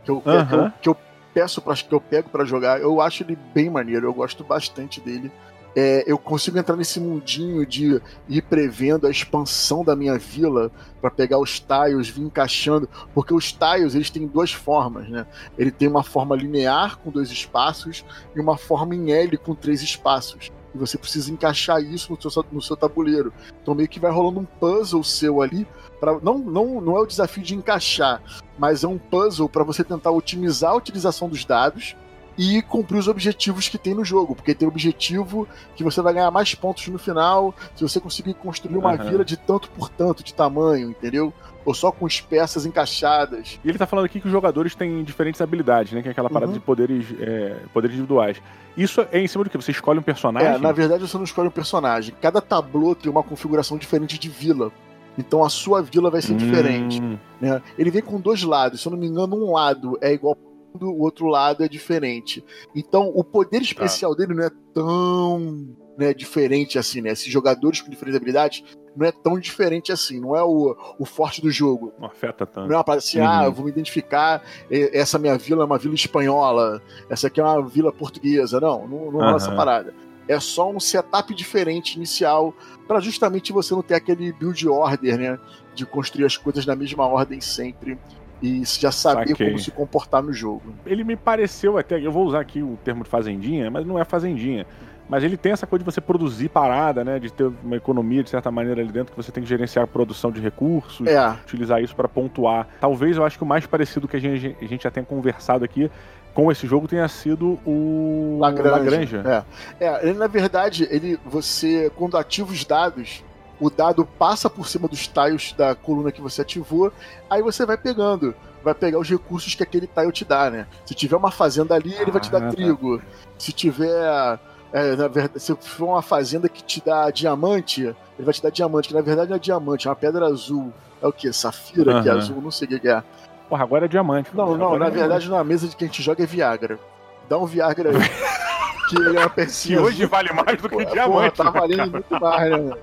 [0.05, 0.97] Que eu, que eu- que eu
[1.33, 2.79] peço para que eu pego pra jogar.
[2.79, 5.29] Eu acho ele bem maneiro, eu gosto bastante dele.
[5.75, 11.09] É, eu consigo entrar nesse mundinho de ir prevendo a expansão da minha vila pra
[11.09, 15.25] pegar os tiles, vir encaixando, porque os tiles eles têm duas formas, né?
[15.57, 18.03] Ele tem uma forma linear com dois espaços
[18.35, 20.51] e uma forma em L com três espaços.
[20.73, 23.33] E você precisa encaixar isso no seu, no seu tabuleiro.
[23.61, 25.65] Então meio que vai rolando um puzzle seu ali.
[25.99, 28.21] Pra, não, não, não é o desafio de encaixar,
[28.57, 31.95] mas é um puzzle para você tentar otimizar a utilização dos dados
[32.37, 34.35] e cumprir os objetivos que tem no jogo.
[34.35, 38.77] Porque tem objetivo que você vai ganhar mais pontos no final se você conseguir construir
[38.77, 39.09] uma Aham.
[39.09, 41.33] vila de tanto por tanto de tamanho, entendeu?
[41.63, 43.59] Ou só com as peças encaixadas.
[43.63, 46.01] E ele tá falando aqui que os jogadores têm diferentes habilidades, né?
[46.01, 46.57] Que é aquela parada Uhum.
[46.57, 48.41] de poderes, é, poderes individuais.
[48.75, 49.57] Isso é em cima do que?
[49.57, 50.49] Você escolhe um personagem?
[50.49, 52.15] É, na verdade você não escolhe um personagem.
[52.21, 54.71] Cada tablô tem uma configuração diferente de vila.
[55.17, 57.01] Então a sua vila vai ser diferente.
[57.01, 57.61] Hum, né?
[57.77, 58.81] Ele vem com dois lados.
[58.81, 60.35] Se eu não me engano, um lado é igual
[60.79, 62.43] o outro lado é diferente.
[62.75, 67.11] Então, o poder especial dele não é tão né, diferente assim, né?
[67.11, 68.63] Esses jogadores com diferentes habilidades
[68.95, 70.19] não é tão diferente assim.
[70.19, 71.93] Não é o, o forte do jogo.
[71.99, 72.67] Não afeta tanto.
[72.67, 73.27] Não é uma parada assim, Uhum.
[73.27, 77.43] ah, eu vou me identificar, essa minha vila é uma vila espanhola, essa aqui é
[77.43, 78.59] uma vila portuguesa.
[78.59, 79.35] Não, não, não rola Aham.
[79.37, 79.93] essa parada.
[80.27, 82.53] É só um setup diferente inicial
[82.87, 85.39] para justamente você não ter aquele build order, né?
[85.73, 87.97] De construir as coisas na mesma ordem sempre
[88.41, 89.47] e já saber Saquei.
[89.47, 90.73] como se comportar no jogo.
[90.85, 94.03] Ele me pareceu até, eu vou usar aqui o termo de fazendinha, mas não é
[94.03, 94.65] fazendinha.
[95.07, 97.19] Mas ele tem essa coisa de você produzir parada, né?
[97.19, 99.87] De ter uma economia de certa maneira ali dentro, que você tem que gerenciar a
[99.87, 102.65] produção de recursos, É, utilizar isso para pontuar.
[102.79, 105.65] Talvez eu acho que o mais parecido que a gente, a gente já tenha conversado
[105.65, 105.91] aqui
[106.33, 108.69] com esse jogo tenha sido o Lagrange.
[108.69, 109.17] Lagrange.
[109.17, 109.43] É.
[109.85, 113.21] é, ele na verdade, ele você quando ativa os dados,
[113.61, 116.91] o dado passa por cima dos tiles da coluna que você ativou,
[117.29, 120.67] aí você vai pegando, vai pegar os recursos que aquele tile te dá, né?
[120.85, 122.49] Se tiver uma fazenda ali, ele vai te Ah, dar tá.
[122.49, 123.01] trigo.
[123.37, 124.39] Se tiver
[124.73, 128.49] é, na verdade, se for uma fazenda que te dá diamante, ele vai te dar
[128.49, 130.73] diamante, que na verdade não é diamante, é uma pedra azul.
[131.01, 131.31] É o que?
[131.33, 133.03] Safira, que é azul, não sei o que é.
[133.49, 134.29] Porra, agora é diamante.
[134.33, 136.79] Não, não, na é verdade, na mesa de que a gente joga é Viagra.
[137.27, 137.95] Dá um Viagra aí.
[138.95, 140.09] que ele é uma Que pecinha hoje azul.
[140.09, 141.35] vale mais do que Porra, diamante.
[141.37, 141.89] tá né, valendo cara?
[141.91, 142.77] muito mais, né?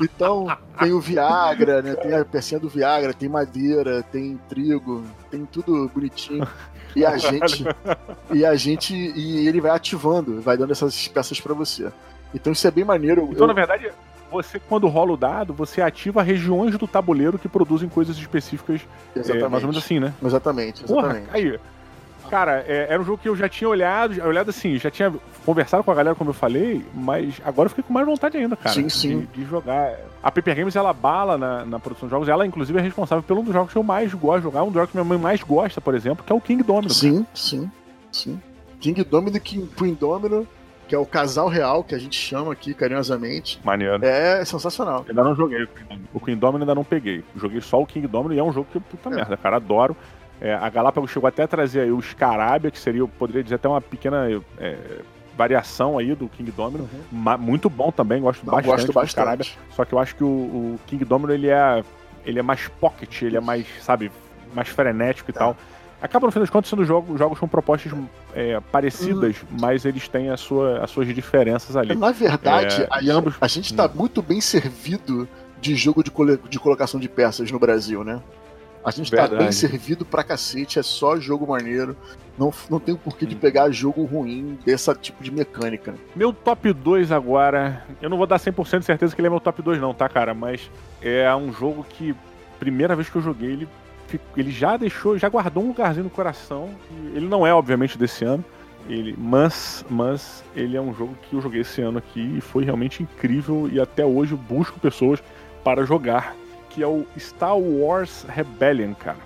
[0.00, 1.94] Então, tem o Viagra, né?
[1.94, 6.46] Tem a pecinha do Viagra, tem madeira, tem trigo, tem tudo bonitinho.
[6.96, 7.64] E a gente.
[8.32, 8.94] E a gente.
[8.94, 11.88] E ele vai ativando, vai dando essas peças pra você.
[12.34, 13.28] Então isso é bem maneiro.
[13.30, 13.90] Então, Eu- na verdade,
[14.30, 18.80] você, quando rola o dado, você ativa regiões do tabuleiro que produzem coisas específicas.
[19.14, 19.50] é, exatamente.
[19.50, 20.14] mais ou menos assim, né?
[20.24, 21.28] Exatamente, Porra, exatamente.
[21.32, 21.60] aí.
[22.30, 25.12] Cara, é, era um jogo que eu já tinha olhado, olhado assim, já tinha
[25.44, 28.56] conversado com a galera, como eu falei, mas agora eu fiquei com mais vontade ainda,
[28.56, 28.72] cara.
[28.74, 29.20] Sim, sim.
[29.20, 29.94] De, de jogar.
[30.22, 33.40] A Paper Games, ela bala na, na produção de jogos, ela, inclusive, é responsável pelo
[33.40, 35.18] um dos jogos que eu mais gosto de jogar, um dos jogos que minha mãe
[35.18, 36.90] mais gosta, por exemplo, que é o King Domino.
[36.90, 37.70] Sim, sim,
[38.12, 38.40] sim.
[38.78, 40.46] King Domino e King Queen Domino,
[40.86, 43.98] que é o casal real que a gente chama aqui carinhosamente, Maneiro.
[44.04, 45.04] é sensacional.
[45.08, 46.08] Ainda não joguei o King Domino.
[46.14, 47.24] O King Domino ainda não peguei.
[47.36, 49.14] Joguei só o King Domino e é um jogo que, puta É.
[49.16, 49.96] merda, cara, adoro.
[50.40, 53.56] É, a Galápagos chegou até a trazer aí o Scarabia, que seria, eu poderia dizer,
[53.56, 54.26] até uma pequena
[54.58, 54.76] é,
[55.36, 56.88] variação aí do King Domino.
[57.12, 59.36] Ma- muito bom também, gosto Não, bastante gosto do Scarabia.
[59.38, 59.58] bastante.
[59.74, 61.84] Só que eu acho que o, o King Domino, ele é,
[62.24, 64.10] ele é mais pocket, ele é mais, sabe,
[64.54, 65.40] mais frenético e Tá.
[65.40, 65.56] tal.
[66.02, 67.92] Acaba, no fim das contas, sendo jogos, jogos com propostas
[68.34, 69.58] é, parecidas, Uhum.
[69.60, 71.94] mas eles têm a sua, as suas diferenças ali.
[71.94, 75.28] Na verdade, É, a, ambos- a gente tá muito bem servido
[75.60, 78.18] de jogo de, cole- de colocação de peças no Brasil, né?
[78.82, 79.42] A gente tá Verdade.
[79.42, 81.94] bem servido pra cacete, é só jogo maneiro.
[82.38, 83.38] Não, não tem porquê de Hum.
[83.38, 85.94] pegar jogo ruim desse tipo de mecânica.
[86.16, 87.84] Meu top 2 agora.
[88.00, 90.08] Eu não vou dar 100% de certeza que ele é meu top 2, não, tá,
[90.08, 90.32] cara?
[90.32, 90.70] Mas
[91.02, 92.14] é um jogo que,
[92.58, 93.68] primeira vez que eu joguei, ele,
[94.34, 96.70] ele já deixou, já guardou um lugarzinho no coração.
[97.14, 98.42] Ele não é, obviamente, desse ano.
[98.88, 102.64] Ele, mas, mas ele é um jogo que eu joguei esse ano aqui e foi
[102.64, 103.68] realmente incrível.
[103.70, 105.22] E até hoje eu busco pessoas
[105.62, 106.34] para jogar.
[106.70, 109.18] Que é o Star Wars Rebellion, cara.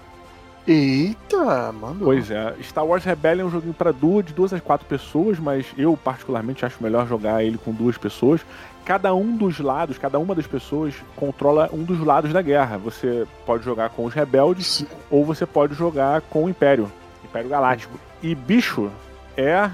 [0.66, 1.96] Eita, mano.
[2.02, 5.38] Pois é, Star Wars Rebellion é um joguinho para duas, de duas a quatro pessoas,
[5.38, 8.40] mas eu particularmente acho melhor jogar ele com duas pessoas.
[8.84, 12.78] Cada um dos lados, cada uma das pessoas controla um dos lados da guerra.
[12.78, 14.86] Você pode jogar com os rebeldes Sim.
[15.10, 16.90] ou você pode jogar com o Império,
[17.22, 17.98] Império Galáctico.
[18.22, 18.90] E bicho
[19.36, 19.68] é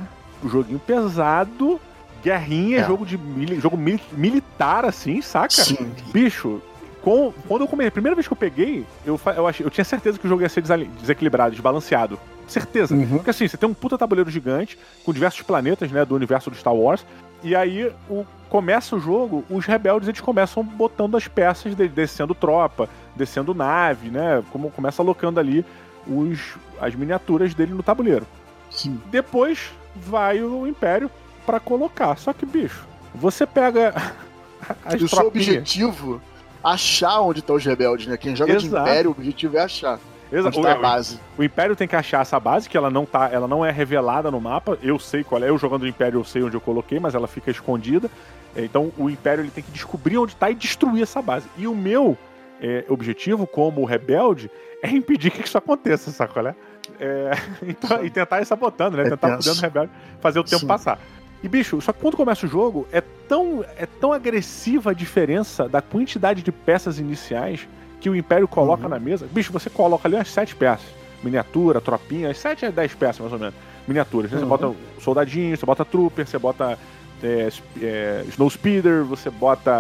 [0.45, 1.81] um joguinho pesado,
[2.23, 2.85] guerrinha, É.
[2.85, 5.51] jogo de mili- jogo mili- militar assim, saca?
[5.51, 5.93] Sim.
[6.13, 6.61] Bicho,
[7.03, 9.85] com- quando eu comecei, a primeira vez que eu peguei, eu, eu, achei, eu tinha
[9.85, 10.63] certeza que o jogo ia ser
[11.01, 12.19] desequilibrado, desbalanceado.
[12.47, 12.95] Certeza.
[12.95, 13.07] Uhum.
[13.17, 16.57] Porque assim, você tem um puta tabuleiro gigante, com diversos planetas, né, do universo do
[16.57, 17.07] Star Wars,
[17.43, 22.35] e aí o, começa o jogo, os rebeldes eles começam botando as peças, de- descendo
[22.35, 25.65] tropa, descendo nave, né, como começa alocando ali
[26.07, 28.27] os, as miniaturas dele no tabuleiro.
[28.71, 29.01] Sim.
[29.07, 31.11] Depois vai o Império
[31.47, 32.17] pra colocar.
[32.17, 32.85] Só que, bicho,
[33.15, 33.95] você pega
[34.85, 36.21] as o seu objetivo,
[36.63, 38.17] achar onde estão os rebeldes, né?
[38.17, 38.89] Quem joga de Exato.
[38.89, 39.99] Império, o objetivo é achar
[40.33, 40.61] Exato.
[40.63, 41.21] tá a O- base.
[41.39, 44.31] O Império tem que achar essa base, que ela não tá, ela não é revelada
[44.31, 44.79] no mapa.
[44.83, 45.49] Eu sei qual é.
[45.49, 48.11] Eu jogando o Império, eu sei onde eu coloquei, mas ela fica escondida.
[48.57, 51.47] Então o Império ele tem que descobrir onde tá e destruir essa base.
[51.57, 52.17] E o meu
[52.61, 54.51] é, objetivo, como rebelde,
[54.83, 56.55] é impedir que isso aconteça, sabe qual é?
[56.99, 57.31] É,
[57.67, 59.05] então, e tentar ir sabotando, né?
[59.05, 60.67] É tentar fudendo o rebelde, fazer o tempo Sim.
[60.67, 60.99] passar.
[61.43, 65.69] E, bicho, só que quando começa o jogo, é tão, é tão agressiva a diferença
[65.69, 67.67] da quantidade de peças iniciais
[68.01, 68.89] que o Império coloca Uhum.
[68.91, 69.27] na mesa.
[69.31, 70.87] Bicho, você coloca ali umas sete peças.
[71.23, 73.55] Miniatura, tropinha, as sete a dez peças, mais ou menos.
[73.89, 74.31] Miniaturas.
[74.31, 74.39] né?
[74.39, 74.49] Você Uhum.
[74.49, 76.79] bota soldadinho, você bota trooper, você bota
[77.23, 77.49] é,
[77.83, 79.71] é, Snow Speeder, você bota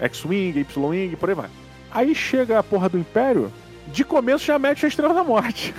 [0.00, 1.48] é, X-Wing, Y-Wing, por aí vai.
[1.92, 3.52] Aí chega a porra do Império,
[3.88, 5.72] de começo já mete a Estrela da Morte.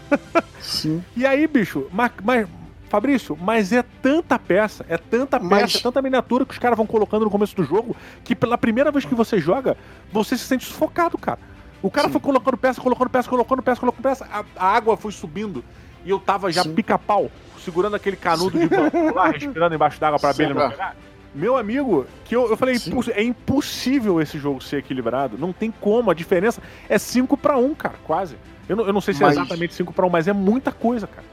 [0.60, 1.02] Sim.
[1.16, 2.46] E aí, bicho, mas, mas-
[2.88, 6.76] Fabrício, mas é tanta peça, é tanta peça, Mas- é tanta miniatura que os caras
[6.76, 9.76] vão colocando no começo do jogo que pela primeira vez que você joga,
[10.12, 11.38] você se sente sufocado, cara.
[11.82, 12.12] O cara Sim.
[12.12, 15.62] foi colocando peça, colocando peça, colocando peça, colocando peça, a, a água foi subindo
[16.04, 17.30] e eu tava já pica-pau,
[17.64, 20.96] segurando aquele canudo de bambu lá, respirando embaixo d'água pra abelha não pegar.
[21.34, 22.90] Meu amigo, que eu, eu falei, Sim.
[22.90, 25.36] "Imposs- é impossível esse jogo ser equilibrado.
[25.38, 26.10] Não tem como.
[26.10, 28.34] A diferença é 5 pra 1, cara, quase.
[28.68, 30.72] Eu não, eu não sei se Mas- é exatamente 5 pra 1, mas é muita
[30.72, 31.26] coisa, cara.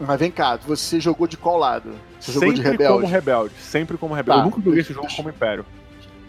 [0.00, 1.90] Mas vem cá, você jogou de qual lado?
[2.20, 3.00] Você jogou de sempre rebelde?
[3.00, 3.54] como rebelde.
[3.60, 4.40] Sempre como rebelde.
[4.40, 4.46] Tá.
[4.46, 5.64] Eu nunca joguei esse jogo como império.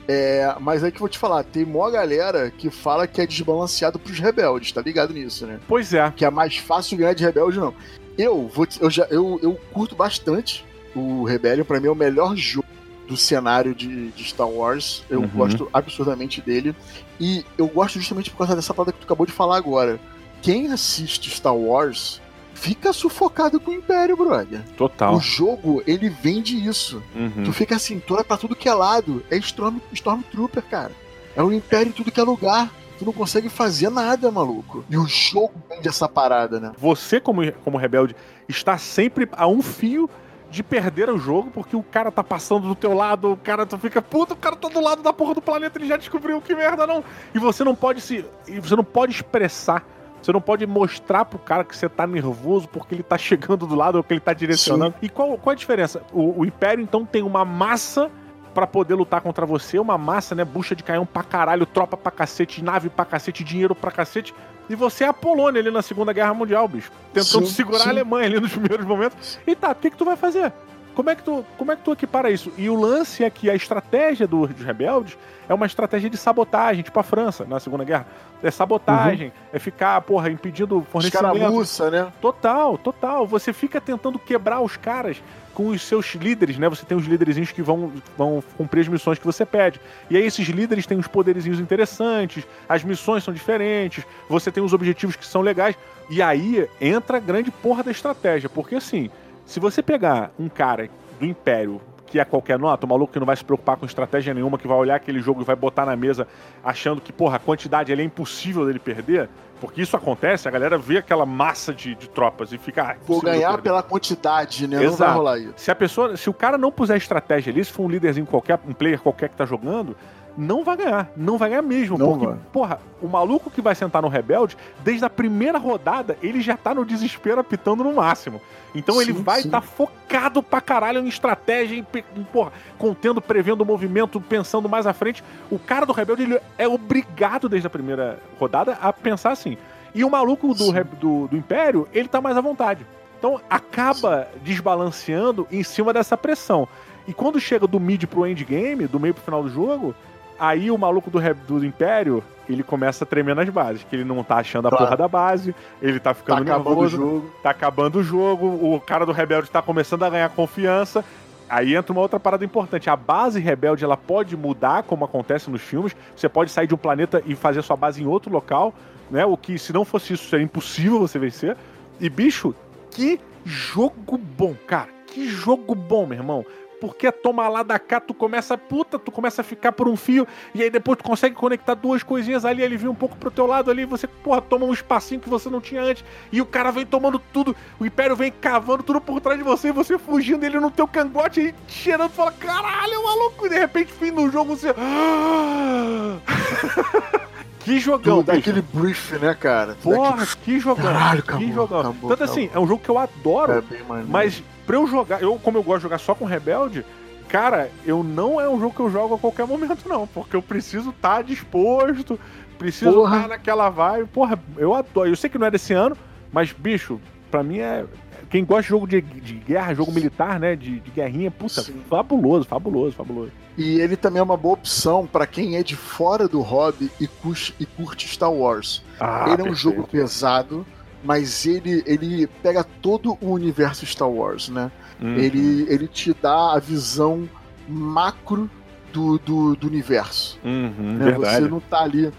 [0.07, 3.27] É, mas aí que eu vou te falar, tem mó galera que fala que é
[3.27, 5.59] desbalanceado pros rebeldes, tá ligado nisso, né?
[5.67, 6.11] Pois é.
[6.15, 7.73] Que é mais fácil ganhar de rebelde, não.
[8.17, 11.95] Eu vou te- eu já eu, eu curto bastante o Rebellion, pra mim é o
[11.95, 12.67] melhor jogo
[13.07, 15.03] do cenário de, de Star Wars.
[15.09, 15.27] Eu Uhum.
[15.27, 16.75] gosto absurdamente dele.
[17.19, 19.99] E eu gosto justamente por causa dessa parada que tu acabou de falar agora.
[20.41, 22.19] Quem assiste Star Wars
[22.59, 24.61] fica sufocado com o Império, brother.
[24.75, 25.15] Total.
[25.15, 27.01] O jogo, ele vende isso.
[27.15, 27.43] Uhum.
[27.45, 29.23] Tu fica assim, tu olha pra tudo que é lado.
[29.31, 30.91] É Storm, Stormtrooper, cara.
[31.35, 32.69] É o Império em tudo que é lugar.
[32.97, 34.83] Tu não consegue fazer nada, maluco.
[34.89, 36.73] E o jogo vende essa parada, né?
[36.77, 38.13] Você, como, como rebelde,
[38.47, 40.09] está sempre a um fio
[40.51, 43.77] de perder o jogo, porque o cara tá passando do teu lado, o cara tu
[43.77, 46.53] fica, puta, o cara tá do lado da porra do planeta, ele já descobriu que
[46.55, 47.03] merda não.
[47.33, 48.25] E você não pode se.
[48.47, 49.85] E você não pode expressar.
[50.21, 53.75] Você não pode mostrar pro cara que você tá nervoso porque ele tá chegando do
[53.75, 54.95] lado ou que ele tá direcionando.
[55.01, 56.01] E qual, qual a diferença?
[56.11, 58.11] O, o Império, então, tem uma massa
[58.53, 60.43] pra poder lutar contra você, uma massa, né?
[60.43, 64.33] Bucha de canhão pra caralho, tropa pra cacete, nave pra cacete, dinheiro pra cacete.
[64.69, 66.91] E você é a Polônia ali na Segunda Guerra Mundial, bicho.
[67.13, 67.87] Tentando Sim, segurar sim.
[67.87, 69.39] a Alemanha ali nos primeiros momentos.
[69.47, 70.53] E tá, o que, que tu vai fazer?
[70.99, 72.51] Como é que tu, como é que tu equipara isso?
[72.57, 76.83] E o lance é que a estratégia do- dos rebeldes é uma estratégia de sabotagem,
[76.83, 78.05] tipo a França na Segunda Guerra.
[78.43, 81.35] É sabotagem, é ficar, porra, impedindo fornecimento.
[81.37, 82.11] Escaramuça, né?
[82.21, 83.25] Total, total.
[83.25, 86.67] Você fica tentando quebrar os caras com os seus líderes, né?
[86.67, 89.79] Você tem os líderezinhos que vão, vão cumprir as missões que você pede.
[90.09, 94.73] E aí esses líderes têm uns poderizinhos interessantes, as missões são diferentes, você tem os
[94.73, 95.77] objetivos que são legais.
[96.09, 98.49] E aí entra a grande porra da estratégia.
[98.49, 99.09] Porque assim,
[99.49, 100.87] se você pegar um cara
[101.19, 104.33] do Império que é qualquer nota, um maluco que não vai se preocupar com estratégia
[104.33, 106.27] nenhuma, que vai olhar aquele jogo e vai botar na mesa
[106.63, 110.77] achando que, porra, a quantidade ali é impossível dele perder, porque isso acontece, a galera
[110.77, 112.83] vê aquela massa de, de tropas e fica.
[112.83, 113.63] Ah, Vou ganhar perder.
[113.63, 114.77] pela quantidade, né?
[114.77, 115.13] Não vai Exato.
[115.13, 115.53] rolar isso.
[115.57, 118.59] Se a pessoa, se o cara não puser estratégia ali, se for um líderzinho qualquer,
[118.67, 119.95] um player qualquer que tá jogando,
[120.37, 121.11] não vai ganhar.
[121.15, 121.97] Não vai ganhar mesmo.
[121.97, 122.37] Não porque, vai.
[122.51, 126.73] porra, o maluco que vai sentar no Rebelde, desde a primeira rodada, ele já tá
[126.73, 128.41] no desespero apitando no máximo.
[128.73, 129.47] Então ele Sim, vai sim.
[129.47, 134.85] estar focado pra caralho em estratégia, em, em, porra, contendo, prevendo o movimento, pensando mais
[134.85, 135.23] à frente.
[135.49, 139.57] O cara do Rebelde, ele é obrigado desde a primeira rodada a pensar assim.
[139.93, 142.85] E o maluco do, do, do Império, ele tá mais à vontade.
[143.17, 146.67] Então acaba desbalanceando em cima dessa pressão.
[147.07, 149.95] E quando chega do mid pro endgame, do meio pro final do jogo,
[150.39, 154.23] Aí o maluco do, do Império, ele começa a tremer nas bases, que ele não
[154.23, 154.85] tá achando a Claro.
[154.85, 157.31] porra da base, ele tá Tá ficando acabando o nervoso, jogo.
[157.43, 161.03] tá acabando o jogo, o cara do Rebelde tá começando a ganhar confiança.
[161.49, 162.89] Aí entra uma outra parada importante.
[162.91, 165.95] A base rebelde ela pode mudar, como acontece nos filmes.
[166.15, 168.71] Você pode sair de um planeta e fazer sua base em outro local,
[169.09, 169.25] né?
[169.25, 171.57] O que, se não fosse isso, seria impossível você vencer.
[171.99, 172.53] E, bicho,
[172.91, 174.89] que jogo bom, cara.
[175.07, 176.45] Que jogo bom, meu irmão.
[176.79, 180.27] Porque toma lá da cá, tu começa, puta, tu começa a ficar por um fio,
[180.53, 183.45] e aí depois tu consegue conectar duas coisinhas ali, ele vem um pouco pro teu
[183.45, 186.71] lado ali, você, porra, toma um espacinho que você não tinha antes, e o cara
[186.71, 190.43] vem tomando tudo, o Império vem cavando tudo por trás de você, e você fugindo
[190.43, 194.55] ele no teu cangote, e cheirando, fala, caralho, maluco, e de repente, fim do jogo,
[194.55, 194.73] você...
[197.73, 198.49] que jogão, Tu dá bicho.
[198.49, 199.75] aquele brief, né, cara?
[199.81, 200.85] Porra, que jogão.
[200.85, 201.79] Caralho, que acabou, jogão.
[201.79, 202.33] acabou, Tanto acabou.
[202.43, 205.63] assim, é um jogo que eu adoro, É mas pra eu jogar, eu como eu
[205.63, 206.85] gosto de jogar só com Rebelde,
[207.27, 210.41] cara, eu não é um jogo que eu jogo a qualquer momento não, porque eu
[210.41, 212.19] preciso estar disposto,
[212.57, 214.07] preciso estar naquela vibe.
[214.09, 215.07] Porra, eu adoro.
[215.09, 215.95] Eu sei que não é desse ano,
[216.31, 216.99] mas bicho,
[217.31, 217.85] pra mim é
[218.29, 221.81] quem gosta de jogo de, de guerra, jogo militar, né, de, de guerrinha, puta, Sim.
[221.89, 223.31] fabuloso, fabuloso, fabuloso.
[223.57, 227.07] E ele também é uma boa opção pra quem é de fora do hobby e
[227.07, 228.83] curte, e curte Star Wars.
[228.99, 229.55] Ah, ele é um perfeito.
[229.55, 230.65] jogo pesado,
[231.03, 234.71] mas ele, ele pega todo o universo Star Wars, né?
[235.01, 235.15] Uhum.
[235.15, 237.27] Ele, ele te dá a visão
[237.67, 238.49] macro
[238.93, 240.39] do, do, do universo.
[240.43, 241.11] Uhum, né?
[241.13, 242.11] Você não tá ali.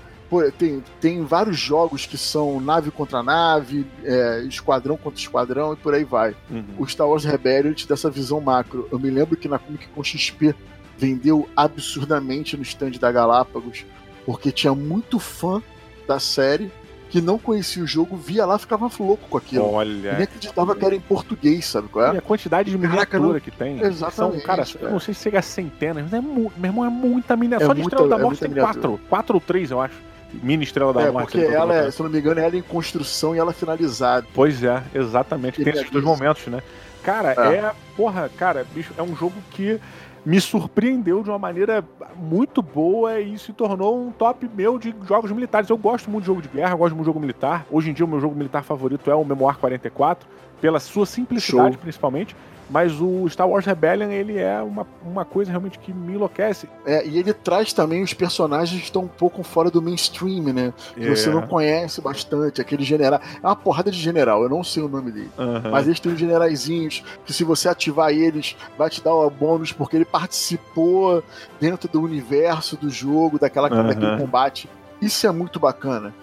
[0.57, 5.93] Tem, tem vários jogos que são nave contra nave, é, esquadrão contra esquadrão e por
[5.93, 6.37] aí vai.
[6.51, 6.65] Uhum.
[6.79, 8.89] O Star Wars Rebellion te dá essa visão macro.
[8.93, 10.55] Eu me lembro que na Comic Con XP
[10.97, 13.85] vendeu absurdamente no stand da Galápagos,
[14.25, 15.61] porque tinha muito fã
[16.07, 16.71] da série
[17.09, 19.65] que não conhecia o jogo, via lá e ficava louco com aquilo.
[19.65, 22.19] E Olha, nem acreditava que era em português, sabe qual E é?
[22.21, 23.81] a quantidade de Caraca, miniatura não- que tem.
[23.83, 24.93] Exatamente, São, cara, eu cara.
[24.93, 26.53] não sei se chega a centenas, mas é mu...
[26.57, 27.65] meu irmão, é muita miniatura.
[27.65, 28.89] É Só de muita- Estrela da é Morte muita tem miniatura.
[28.89, 29.09] quatro.
[29.09, 29.97] Quatro ou três, eu acho.
[30.33, 31.33] Mini Estrela da É, Morte.
[31.39, 33.55] porque ela, é, se eu não me engano, ela é em construção e ela é
[33.55, 34.27] finalizada.
[34.35, 35.63] Pois é, exatamente.
[35.63, 36.63] Tem Ele esses dois momentos, né?
[37.03, 37.57] Cara, É.
[37.57, 37.73] é.
[37.97, 39.81] Porra, cara, bicho, é um jogo que
[40.25, 41.83] me surpreendeu de uma maneira
[42.17, 45.71] muito boa e se tornou um top meu de jogos militares.
[45.71, 47.65] Eu gosto muito de jogo de guerra, gosto muito de jogo militar.
[47.71, 50.29] Hoje em dia, o meu jogo militar favorito é o Memoir 44,
[50.61, 51.81] pela sua simplicidade, Show.
[51.81, 52.37] principalmente.
[52.71, 56.69] Mas o Star Wars Rebellion, ele é uma, uma coisa realmente que me enlouquece.
[56.87, 60.73] É, e ele traz também os personagens que estão um pouco fora do mainstream, né?
[60.95, 61.15] Que É.
[61.17, 62.61] você não conhece bastante.
[62.61, 63.21] Aquele general.
[63.43, 65.31] É uma porrada de general, eu não sei o nome dele.
[65.37, 65.71] Aham.
[65.71, 69.73] Mas eles têm uns generaizinhos que se você ativar eles, vai te dar o bônus
[69.73, 71.23] porque ele participou
[71.61, 73.87] dentro do universo do jogo, daquela, Aham.
[73.89, 74.69] daquele combate.
[75.01, 76.15] Isso é muito bacana.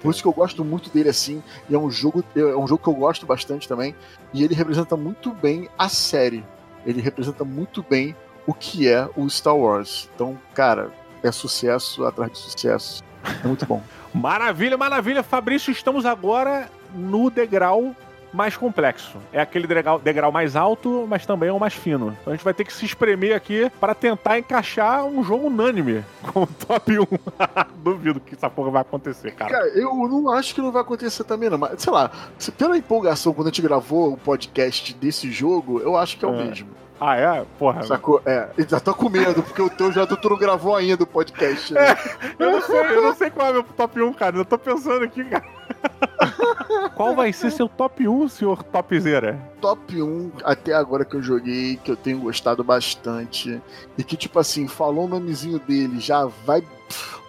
[0.00, 1.42] Por isso que eu gosto muito dele assim.
[1.68, 3.94] E é um jogo, é um jogo que eu gosto bastante também.
[4.32, 6.44] E ele representa muito bem a série.
[6.86, 8.14] Ele representa muito bem
[8.46, 10.08] o que é o Star Wars.
[10.14, 10.90] Então, cara,
[11.22, 13.02] é sucesso atrás de sucesso.
[13.42, 13.82] É muito bom.
[14.14, 15.22] Maravilha, maravilha.
[15.22, 17.96] Fabrício, estamos agora no degrau
[18.32, 19.18] mais complexo.
[19.32, 22.16] É aquele degrau, degrau mais alto, mas também é o mais fino.
[22.20, 26.04] Então a gente vai ter que se espremer aqui para tentar encaixar um jogo unânime
[26.32, 27.04] com o top 1.
[27.82, 29.50] Duvido que essa porra vai acontecer, cara.
[29.50, 31.58] Cara, eu não acho que não vai acontecer também, não.
[31.58, 32.10] Mas, sei lá,
[32.56, 36.34] pela empolgação, quando a gente gravou o podcast desse jogo, eu acho que é o
[36.34, 36.44] É.
[36.44, 36.68] mesmo.
[37.04, 37.44] Ah, é?
[37.58, 37.82] Porra.
[37.82, 38.22] Sacou?
[38.24, 41.06] É, eu já tô com medo, porque o teu já tu não gravou ainda o
[41.06, 41.74] podcast.
[41.74, 41.96] Né?
[42.38, 44.36] Eu não sei, eu não sei qual é meu top 1, cara.
[44.36, 45.44] Eu tô pensando aqui, cara.
[46.94, 49.38] Qual vai ser seu top 1, senhor topzera?
[49.60, 53.60] Top 1 até agora que eu joguei, que eu tenho gostado bastante,
[53.96, 56.62] e que, tipo assim, falou o nomezinho dele, já vai,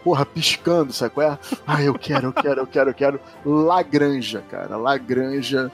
[0.03, 1.39] porra, piscando, sabe qual é?
[1.65, 3.19] Ah, eu quero, eu quero, eu quero, eu quero.
[3.45, 4.77] Lagranja, cara.
[4.77, 5.71] Lagranja,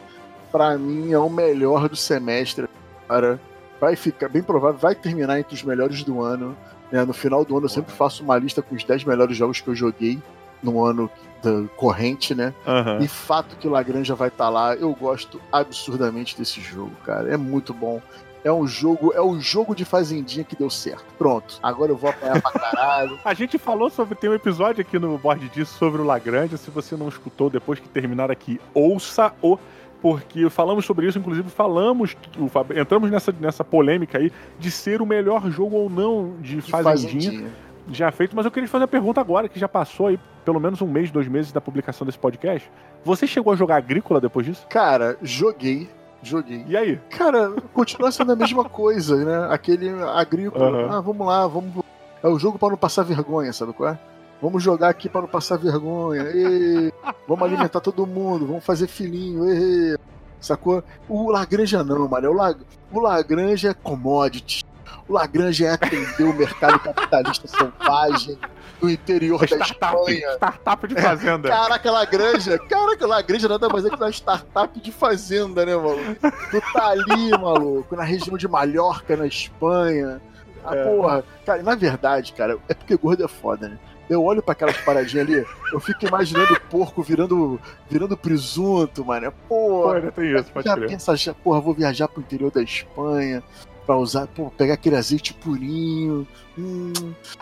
[0.51, 2.67] pra mim, é o melhor do semestre,
[3.07, 3.39] cara.
[3.79, 6.55] Vai ficar bem provável, vai terminar entre os melhores do ano.
[6.91, 7.05] né?
[7.05, 9.69] No final do ano eu sempre faço uma lista com os 10 melhores jogos que
[9.69, 10.21] eu joguei
[10.61, 11.09] no ano
[11.41, 12.53] da- corrente, né?
[12.67, 12.99] Aham.
[13.01, 17.33] E fato que o Lagranja vai estar lá, eu gosto absurdamente desse jogo, cara.
[17.33, 18.01] É muito bom.
[18.41, 21.03] É um jogo, é o jogo de fazendinha que deu certo.
[21.17, 21.59] Pronto.
[21.61, 23.19] Agora eu vou apanhar pra caralho.
[23.25, 24.15] A gente falou sobre.
[24.15, 26.57] Tem um episódio aqui no board disso sobre o Lagrange.
[26.57, 29.59] Se você não escutou depois que terminar aqui, ouça-o.
[30.01, 32.49] Porque falamos sobre isso, inclusive falamos, o
[32.79, 37.51] entramos nessa, nessa polêmica aí de ser o melhor jogo ou não de, De Fazendinha,
[37.91, 38.35] já feito.
[38.35, 40.87] Mas eu queria te fazer uma pergunta agora, que já passou aí pelo menos um
[40.87, 42.71] mês, dois meses da publicação desse podcast.
[43.03, 44.65] Você chegou a jogar Agrícola depois disso?
[44.67, 45.89] Cara, joguei.
[46.21, 46.65] Joguei.
[46.67, 46.99] E aí?
[47.09, 49.53] Cara, continua sendo a mesma coisa, né?
[49.53, 50.69] Aquele agrícola.
[50.69, 50.97] Aham.
[50.97, 51.83] Ah, vamos lá, vamos.
[52.21, 53.99] É o jogo pra não passar vergonha, sabe qual é?
[54.41, 56.23] Vamos jogar aqui pra não passar vergonha.
[56.23, 56.91] Ê,
[57.27, 59.49] vamos alimentar todo mundo, vamos fazer filhinho.
[59.49, 59.97] Ê,
[60.39, 60.83] sacou?
[61.07, 62.29] O Lagranja não, mano.
[62.29, 62.57] O, Lag...
[62.91, 64.65] o Lagranja é commodity.
[65.07, 68.37] O Lagrange é atender o mercado capitalista selvagem
[68.79, 70.33] do interior da Espanha.
[70.35, 71.47] Startup de fazenda.
[71.47, 72.59] É, caraca, Lagrange.
[72.59, 76.15] Caraca, Lagrange nada mais é que uma startup de fazenda, né, maluco?
[76.51, 80.21] Tu tá ali, maluco, na região de Mallorca, na Espanha.
[80.63, 80.83] Ah, é.
[80.83, 81.23] porra.
[81.45, 83.79] Cara, na verdade, cara, é porque gordo é foda, né?
[84.09, 89.31] Eu olho para aquelas paradinhas ali, eu fico imaginando o porco virando, virando presunto, mano.
[89.47, 93.43] Porra, Pô, tem isso, pode já pensa, já, porra, vou viajar pro interior da Espanha
[93.89, 96.93] pra usar, pô, pegar aquele azeite purinho, hum,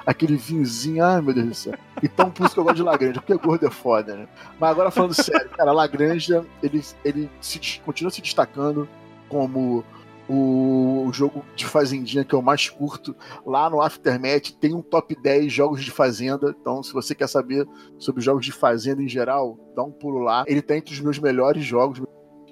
[0.05, 1.73] aquele vinhozinho, ai meu Deus do céu.
[2.01, 4.29] Então por isso que eu gosto de Lagrange, porque gordo é foda, né?
[4.57, 8.87] Mas agora falando sério, cara, Lagrange, ele, ele se, continua se destacando
[9.27, 9.83] como
[10.29, 13.13] o jogo de Fazendinha que eu mais curto.
[13.45, 16.55] Lá no Aftermath tem um top 10 jogos de Fazenda.
[16.61, 17.67] Então, se você quer saber
[17.97, 20.45] sobre jogos de Fazenda em geral, dá um pulo lá.
[20.47, 22.01] Ele tá entre os meus melhores jogos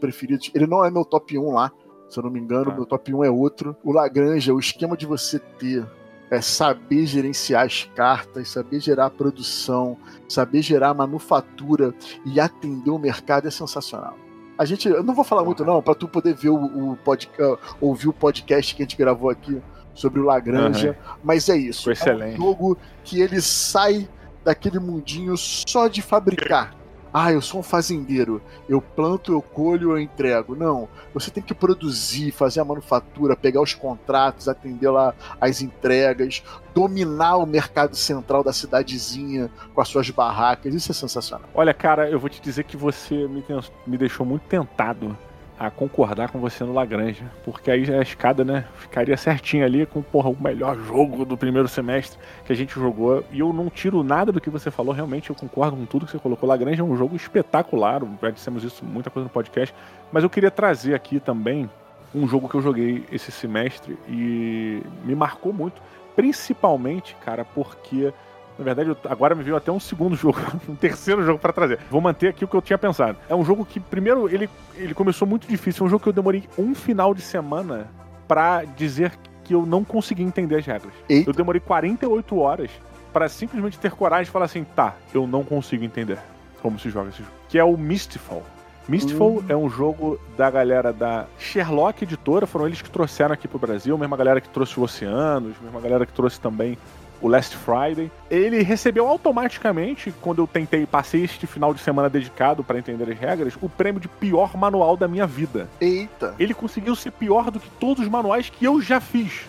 [0.01, 0.51] preferidos.
[0.53, 1.71] Ele não é meu top 1 lá,
[2.15, 2.71] se eu não me engano.
[2.71, 2.73] Ah.
[2.73, 3.75] Meu top 1 é outro.
[3.83, 5.85] O Lagrange, o esquema de você ter
[6.31, 9.97] é saber gerenciar as cartas, saber gerar produção,
[10.27, 11.93] saber gerar manufatura
[12.25, 14.17] e atender o mercado é sensacional.
[14.57, 17.59] A gente, eu não vou falar muito não, para tu poder ver o, o podcast,
[17.79, 19.61] ouvir o podcast que a gente gravou aqui
[19.93, 20.95] sobre o Lagrange, uhum.
[21.23, 21.83] mas é isso.
[21.83, 22.35] Foi excelente.
[22.35, 24.07] É um jogo que ele sai
[24.43, 26.73] daquele mundinho só de fabricar
[27.17, 30.53] ah, eu sou um fazendeiro, eu planto, eu colho, eu entrego.
[30.53, 36.43] Não, você tem que produzir, fazer a manufatura, pegar os contratos, atender lá as entregas,
[36.73, 40.75] dominar o mercado central da cidadezinha com as suas barracas.
[40.75, 41.47] Isso é sensacional.
[41.53, 43.41] Olha, cara, eu vou te dizer que você me,
[43.87, 45.17] me deixou muito tentado
[45.57, 50.01] a concordar com você no Lagrange, porque aí a escada, né, ficaria certinha ali com
[50.01, 53.23] porra, o melhor jogo do primeiro semestre que a gente jogou.
[53.31, 56.11] E eu não tiro nada do que você falou, realmente eu concordo com tudo que
[56.11, 56.47] você colocou.
[56.47, 59.73] Lagrange é um jogo espetacular, já dissemos isso muita coisa no podcast,
[60.11, 61.69] mas eu queria trazer aqui também
[62.13, 65.81] um jogo que eu joguei esse semestre e me marcou muito,
[66.15, 68.13] principalmente, cara, porque
[68.57, 71.79] na verdade, agora me veio até um segundo jogo, um terceiro jogo para trazer.
[71.89, 73.17] Vou manter aqui o que eu tinha pensado.
[73.29, 75.83] É um jogo que, primeiro, ele, ele começou muito difícil.
[75.83, 77.87] É um jogo que eu demorei um final de semana
[78.27, 79.11] para dizer
[79.43, 80.93] que eu não consegui entender as regras.
[81.07, 81.29] Eita.
[81.29, 82.71] Eu demorei 48 horas
[83.13, 86.17] para simplesmente ter coragem de falar assim: tá, eu não consigo entender
[86.61, 87.31] como se joga esse jogo.
[87.47, 88.43] Que é o Mistfall.
[88.87, 89.45] Mistfall uhum.
[89.49, 93.97] é um jogo da galera da Sherlock Editora, foram eles que trouxeram aqui pro Brasil,
[93.97, 96.77] mesma galera que trouxe o Oceanos, mesma galera que trouxe também
[97.25, 98.11] o Last Friday.
[98.29, 103.17] Ele recebeu automaticamente, quando eu tentei, passei este final de semana dedicado para entender as
[103.17, 105.67] regras, o prêmio de pior manual da minha vida.
[105.81, 106.35] Eita!
[106.37, 109.41] Ele conseguiu ser pior do que todos os manuais que eu já fiz.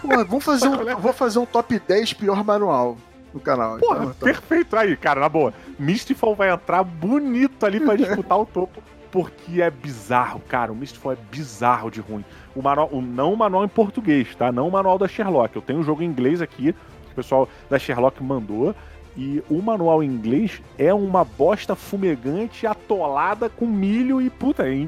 [0.00, 2.96] Pô, vamos fazer um, vou fazer um top 10 pior manual
[3.32, 3.76] no canal.
[3.78, 4.74] Porra, então, perfeito.
[4.74, 5.52] Aí, cara, na boa.
[5.78, 8.82] Mistfall vai entrar bonito ali para disputar o topo.
[9.10, 10.70] Porque é bizarro, cara.
[10.70, 12.24] O Mistfall é bizarro de ruim.
[12.54, 14.52] O manual, o, não o manual em português, tá?
[14.52, 15.56] Não o manual da Sherlock.
[15.56, 16.74] Eu tenho o um jogo em inglês aqui
[17.22, 18.74] pessoal da Sherlock mandou.
[19.16, 24.86] E o manual em inglês é uma bosta fumegante atolada com milho e puta, é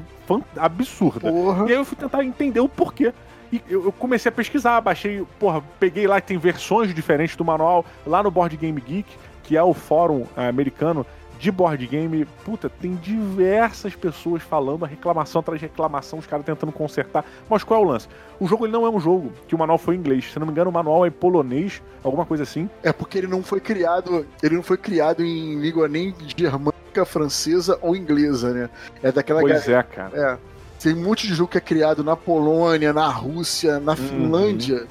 [0.55, 1.29] absurda.
[1.29, 1.65] Porra.
[1.67, 3.13] E aí eu fui tentar entender o porquê.
[3.51, 8.23] E eu comecei a pesquisar, baixei, porra, peguei lá tem versões diferentes do manual lá
[8.23, 9.09] no Board Game Geek,
[9.43, 11.05] que é o fórum eh, americano
[11.41, 16.45] de board game, puta, tem diversas pessoas falando, a reclamação atrás de reclamação, os caras
[16.45, 17.25] tentando consertar.
[17.49, 18.07] Mas qual é o lance?
[18.39, 20.31] O jogo ele não é um jogo que o manual foi em inglês.
[20.31, 22.69] Se não me engano, o manual é em polonês, alguma coisa assim.
[22.83, 27.79] É porque ele não foi criado, ele não foi criado em língua nem germânica, francesa
[27.81, 28.69] ou inglesa, né?
[29.01, 30.11] É daquela Pois é, cara.
[30.15, 30.37] É.
[30.79, 33.97] Tem um monte de jogo que é criado na Polônia, na Rússia, na uhum.
[33.97, 34.87] Finlândia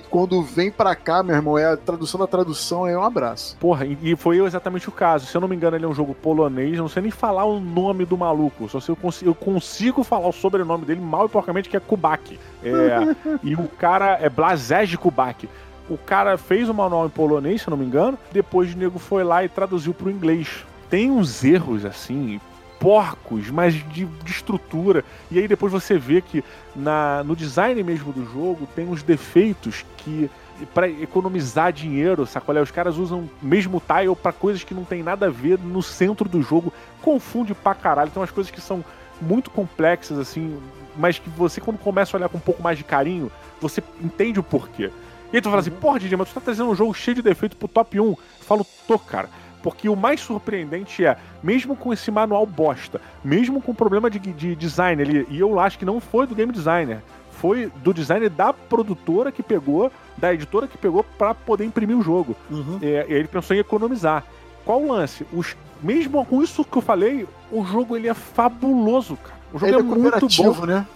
[0.00, 3.56] que quando vem para cá, meu irmão, é a tradução da tradução, é um abraço.
[3.58, 5.26] Porra, e foi exatamente o caso.
[5.26, 7.44] Se eu não me engano, ele é um jogo polonês, eu não sei nem falar
[7.44, 11.26] o nome do maluco, só se eu consigo, eu consigo falar o sobrenome dele mal
[11.26, 12.38] e porcamente, que é Kubak.
[12.64, 15.48] É, e o cara é Blazej Kubak.
[15.90, 18.98] O cara fez o manual em polonês, se eu não me engano, depois o nego
[18.98, 20.64] foi lá e traduziu pro inglês.
[20.88, 22.40] Tem uns erros assim,
[22.82, 25.04] porcos, mas de, de, estrutura.
[25.30, 26.42] E aí depois você vê que
[26.74, 30.28] na, no design mesmo do jogo tem uns defeitos que
[30.74, 35.26] para economizar dinheiro, sacolé, os caras usam mesmo tile para coisas que não tem nada
[35.26, 38.10] a ver no centro do jogo, confunde pra caralho.
[38.10, 38.84] Tem umas coisas que são
[39.20, 40.58] muito complexas assim,
[40.96, 43.30] mas que você quando começa a olhar com um pouco mais de carinho,
[43.60, 44.90] você entende o porquê.
[45.32, 47.22] E aí tu fala assim, porra, DJ, mas tu tá trazendo um jogo cheio de
[47.22, 48.04] defeito pro top 1.
[48.04, 49.30] Eu falo, tô, cara.
[49.62, 54.56] Porque o mais surpreendente é, mesmo com esse manual bosta, mesmo com problema de, de
[54.56, 56.98] design ali, e eu acho que não foi do game designer,
[57.30, 62.02] foi do designer da produtora que pegou, da editora que pegou para poder imprimir o
[62.02, 62.36] jogo.
[62.50, 62.78] Uhum.
[62.82, 64.24] É, ele pensou em economizar.
[64.64, 65.26] Qual o lance?
[65.32, 69.42] Os, mesmo com isso que eu falei, o jogo ele é fabuloso, cara.
[69.52, 70.66] O jogo ele é, é muito bom.
[70.66, 70.86] né?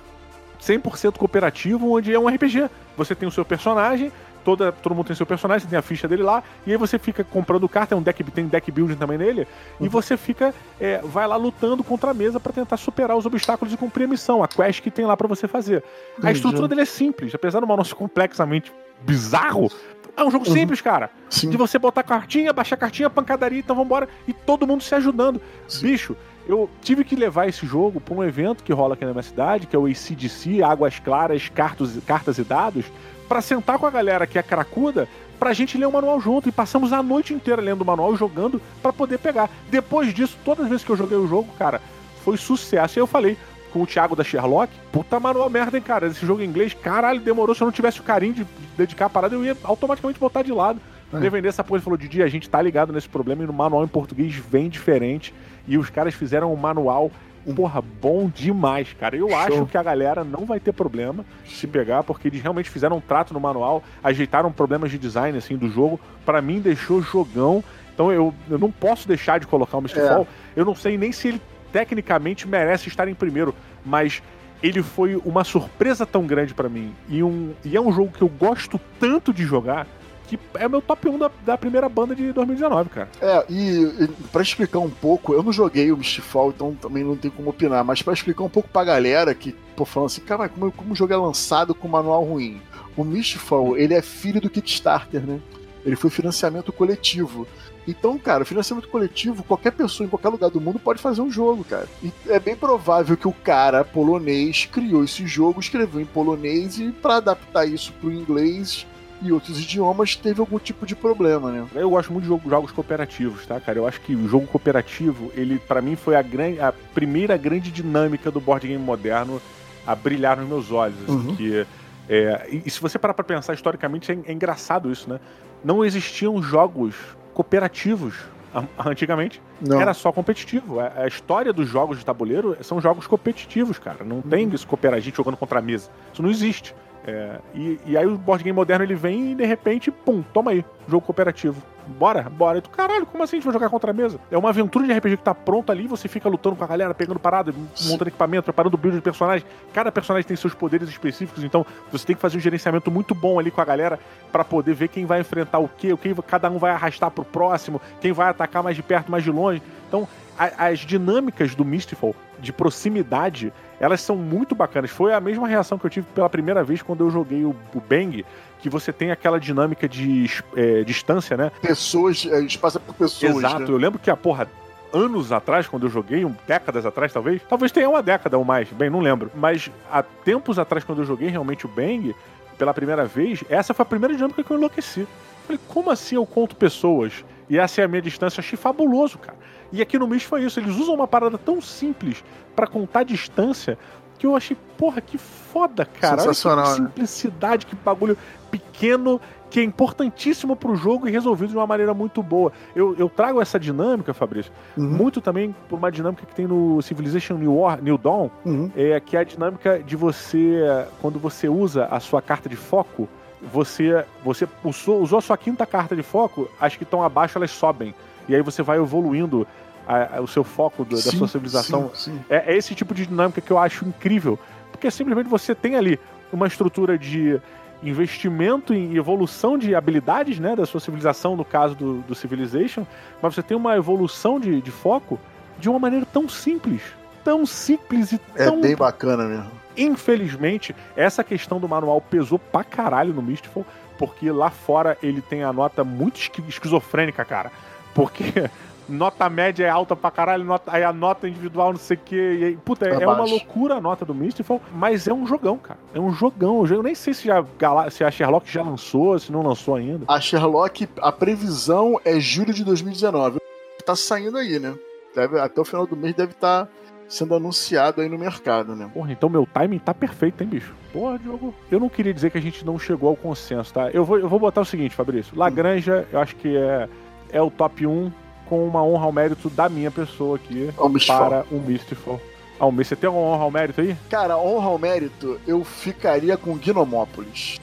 [0.63, 2.69] 100% cooperativo, onde é um RPG.
[2.97, 4.11] Você tem o seu personagem,
[4.47, 7.01] toda, todo mundo tem seu personagem, você tem a ficha dele lá, e aí você
[7.01, 9.41] fica comprando carta, tem um deck, tem deck building também nele,
[9.81, 9.87] uhum.
[9.87, 13.75] e você fica, é, vai lá lutando contra a mesa para tentar superar os obstáculos
[13.75, 15.83] e cumprir a missão, a quest que tem lá para você fazer.
[16.23, 18.73] A estrutura dele é simples, apesar do manual ser complexamente
[19.03, 19.69] bizarro,
[20.17, 20.55] é um jogo uhum.
[20.55, 21.11] simples, cara.
[21.29, 21.51] Sim.
[21.51, 25.43] De você botar cartinha, baixar cartinha, pancadaria, então vambora, e todo mundo se ajudando.
[25.69, 25.89] Sim.
[25.89, 26.17] Bicho,
[26.49, 29.67] eu tive que levar esse jogo para um evento que rola aqui na minha cidade,
[29.67, 32.87] que é o ACDC, Águas Claras, Cartas, Cartas e Dados,
[33.29, 35.09] para sentar com a galera que é cracuda
[35.39, 36.49] pra gente ler o manual junto.
[36.49, 39.51] E passamos a noite inteira lendo o manual e jogando para poder pegar.
[39.71, 41.81] Depois disso, todas as vezes que eu joguei o jogo, cara,
[42.25, 42.99] foi sucesso.
[42.99, 43.37] E eu falei
[43.73, 46.07] com o Thiago da Sherlock, puta manual merda, hein, cara.
[46.07, 47.55] Esse jogo em inglês, caralho, demorou.
[47.55, 48.47] Se eu não tivesse o carinho de
[48.77, 50.81] dedicar a parada, eu ia automaticamente botar de lado.
[51.13, 51.19] É.
[51.19, 51.79] Ia vender essa porra.
[51.79, 54.69] Ele falou, Didi, a gente tá ligado nesse problema e no manual em português vem
[54.69, 55.35] diferente.
[55.69, 57.11] E os caras fizeram um manual
[57.55, 59.17] porra, bom demais, cara.
[59.17, 59.39] Eu Show.
[59.39, 63.01] acho que a galera não vai ter problema se pegar, porque eles realmente fizeram um
[63.01, 66.01] trato no manual, ajeitaram problemas de design, assim, do jogo.
[66.25, 67.63] para mim, deixou jogão.
[67.95, 70.27] Então eu, eu não posso deixar de colocar o Mistfall.
[70.57, 70.61] É.
[70.61, 71.41] Eu não sei nem se ele
[71.73, 74.23] tecnicamente merece estar em primeiro, mas
[74.63, 76.95] ele foi uma surpresa tão grande para mim.
[77.09, 79.87] E, um, e é um jogo que eu gosto tanto de jogar
[80.27, 83.09] que é meu top 1 da, da primeira banda de 2019, cara.
[83.21, 87.17] É, e, e para explicar um pouco, eu não joguei o Mistfall, então também não
[87.17, 90.49] tem como opinar, mas para explicar um pouco pra galera que, pô, falando assim, cara,
[90.49, 92.61] como, como o jogo é lançado com manual ruim?
[92.97, 95.41] O Mistfall, ele é filho do Kickstarter, né?
[95.85, 97.47] Ele foi financiamento coletivo.
[97.87, 101.63] Então, cara, financiamento coletivo, qualquer pessoa em qualquer lugar do mundo pode fazer um jogo,
[101.63, 101.87] cara.
[102.03, 106.91] E é bem provável que o cara polonês criou esse jogo, escreveu em polonês e
[106.91, 108.85] para adaptar isso pro inglês
[109.23, 111.67] e outros idiomas teve algum tipo de problema, né?
[111.75, 113.79] Eu gosto muito de jogo, jogos cooperativos, tá, cara?
[113.79, 117.71] Eu acho que o jogo cooperativo, ele para mim foi a, grande, a primeira grande
[117.71, 119.41] dinâmica do board game moderno
[119.87, 120.97] a brilhar nos meus olhos.
[121.05, 121.37] Assim, uhum.
[121.37, 121.67] que,
[122.09, 125.21] é, e, e, se você parar pra pensar historicamente, é, é engraçado isso, né?
[125.65, 126.95] Não existiam jogos
[127.33, 128.15] cooperativos
[128.85, 129.41] antigamente.
[129.61, 129.81] Não.
[129.81, 130.81] Era só competitivo.
[130.81, 134.05] A, a, história dos jogos de tabuleiro são jogos competitivos, cara.
[134.05, 134.23] Não uhum.
[134.23, 135.91] tem isso cooperar a gente jogando contra a mesa.
[136.13, 136.75] Isso não existe.
[137.07, 140.51] É, e, e, aí o board game moderno ele vem e de repente, pum, toma
[140.51, 141.63] aí, jogo cooperativo.
[141.87, 142.59] Bora, bora.
[142.59, 144.19] E tu, caralho, como assim a gente vai jogar contra a mesa?
[144.29, 146.93] É uma aventura de RPG que tá pronta ali, você fica lutando com a galera,
[146.93, 149.47] pegando parada, montando equipamento, preparando build de personagem.
[149.73, 153.39] Cada personagem tem seus poderes específicos, então você tem que fazer um gerenciamento muito bom
[153.39, 154.01] ali com a galera
[154.33, 157.25] para poder ver quem vai enfrentar o quê, o que cada um vai arrastar pro
[157.25, 159.63] próximo, quem vai atacar mais de perto, mais de longe.
[159.87, 164.91] Então, a, as dinâmicas do Mistfall de proximidade elas são muito bacanas.
[164.91, 167.81] Foi a mesma reação que eu tive pela primeira vez quando eu joguei o, o
[167.81, 168.25] Bang,
[168.59, 171.51] que você tem aquela dinâmica de é, distância, né?
[171.61, 173.37] Pessoas, a gente passa por pessoas.
[173.37, 173.71] Exato, né?
[173.71, 174.49] eu lembro que a porra.
[174.93, 178.71] Anos atrás, quando eu joguei, um, décadas atrás talvez, talvez tenha uma década ou mais,
[178.71, 179.31] bem, não lembro.
[179.35, 182.15] Mas há tempos atrás, quando eu joguei realmente o Bang,
[182.57, 185.07] pela primeira vez, essa foi a primeira dinâmica que eu enlouqueci.
[185.45, 187.25] Falei, como assim eu conto pessoas?
[187.51, 188.39] E essa é a minha distância.
[188.39, 189.37] Eu achei fabuloso, cara.
[189.73, 190.61] E aqui no Mist foi isso.
[190.61, 193.79] Eles usam uma parada tão simples para contar distância
[194.19, 196.19] que eu achei, porra, que foda, cara.
[196.19, 196.89] Sensacional, Olha que né?
[196.89, 198.17] simplicidade, que bagulho
[198.51, 202.53] pequeno, que é importantíssimo pro jogo e resolvido de uma maneira muito boa.
[202.75, 204.89] Eu, eu trago essa dinâmica, Fabrício, uhum.
[204.89, 208.71] muito também por uma dinâmica que tem no Civilization New, War, New Dawn, uhum.
[208.77, 210.63] é, que é a dinâmica de você,
[211.01, 213.09] quando você usa a sua carta de foco,
[213.41, 217.51] você, você usou, usou a sua quinta carta de foco, as que estão abaixo elas
[217.51, 217.95] sobem.
[218.29, 219.47] E aí você vai evoluindo
[219.87, 221.91] a, a, o seu foco do, sim, da sua civilização.
[221.95, 222.25] Sim, sim.
[222.29, 224.39] É, é, esse tipo de dinâmica que eu acho incrível.
[224.73, 225.99] Porque simplesmente você tem ali
[226.33, 227.41] uma estrutura de
[227.83, 232.87] investimento em evolução de habilidades né, da sua civilização, no caso do, do Civilization,
[233.23, 235.19] mas você tem uma evolução de, de foco
[235.59, 236.83] de uma maneira tão simples.
[237.23, 238.59] Tão simples e é tão.
[238.59, 239.51] É bem bacana mesmo.
[239.77, 243.67] Infelizmente, essa questão do manual pesou pra caralho no Mistfall,
[243.99, 246.19] porque lá fora ele tem a nota muito
[246.49, 247.51] esquizofrênica, cara.
[247.95, 248.25] Porque
[248.89, 252.17] nota média é alta pra caralho, nota, aí a nota individual não sei o que.
[252.17, 255.79] E, puta, é, é uma loucura a nota do Mistfall, mas é um jogão, cara.
[255.95, 256.67] É um jogão.
[256.67, 257.45] Eu nem sei se, já,
[257.91, 260.05] se a Sherlock já lançou, se não lançou ainda.
[260.09, 263.39] A Sherlock, a previsão é julho de 2019.
[263.85, 264.75] Tá saindo aí, né?
[265.15, 266.67] Deve, até o final do mês deve estar.
[266.67, 266.73] Tá
[267.09, 268.91] sendo anunciado aí no mercado, né?
[268.93, 270.75] Porra, então meu timing tá perfeito, hein, bicho?
[270.93, 271.55] Porra, Diogo.
[271.71, 273.91] Eu não queria dizer que a gente não chegou ao consenso, tá?
[273.91, 275.37] Eu vou, eu vou botar o seguinte, Fabrício.
[275.37, 276.09] Lagranja, hum.
[276.13, 276.89] eu acho que é
[277.31, 278.13] é o top 1
[278.47, 282.21] com uma honra ao mérito da minha pessoa aqui para o Mistfall.
[282.59, 283.97] Ah, você tem uma honra ao mérito aí?
[284.09, 287.61] Cara, honra ao mérito, eu ficaria com Gnomópolis.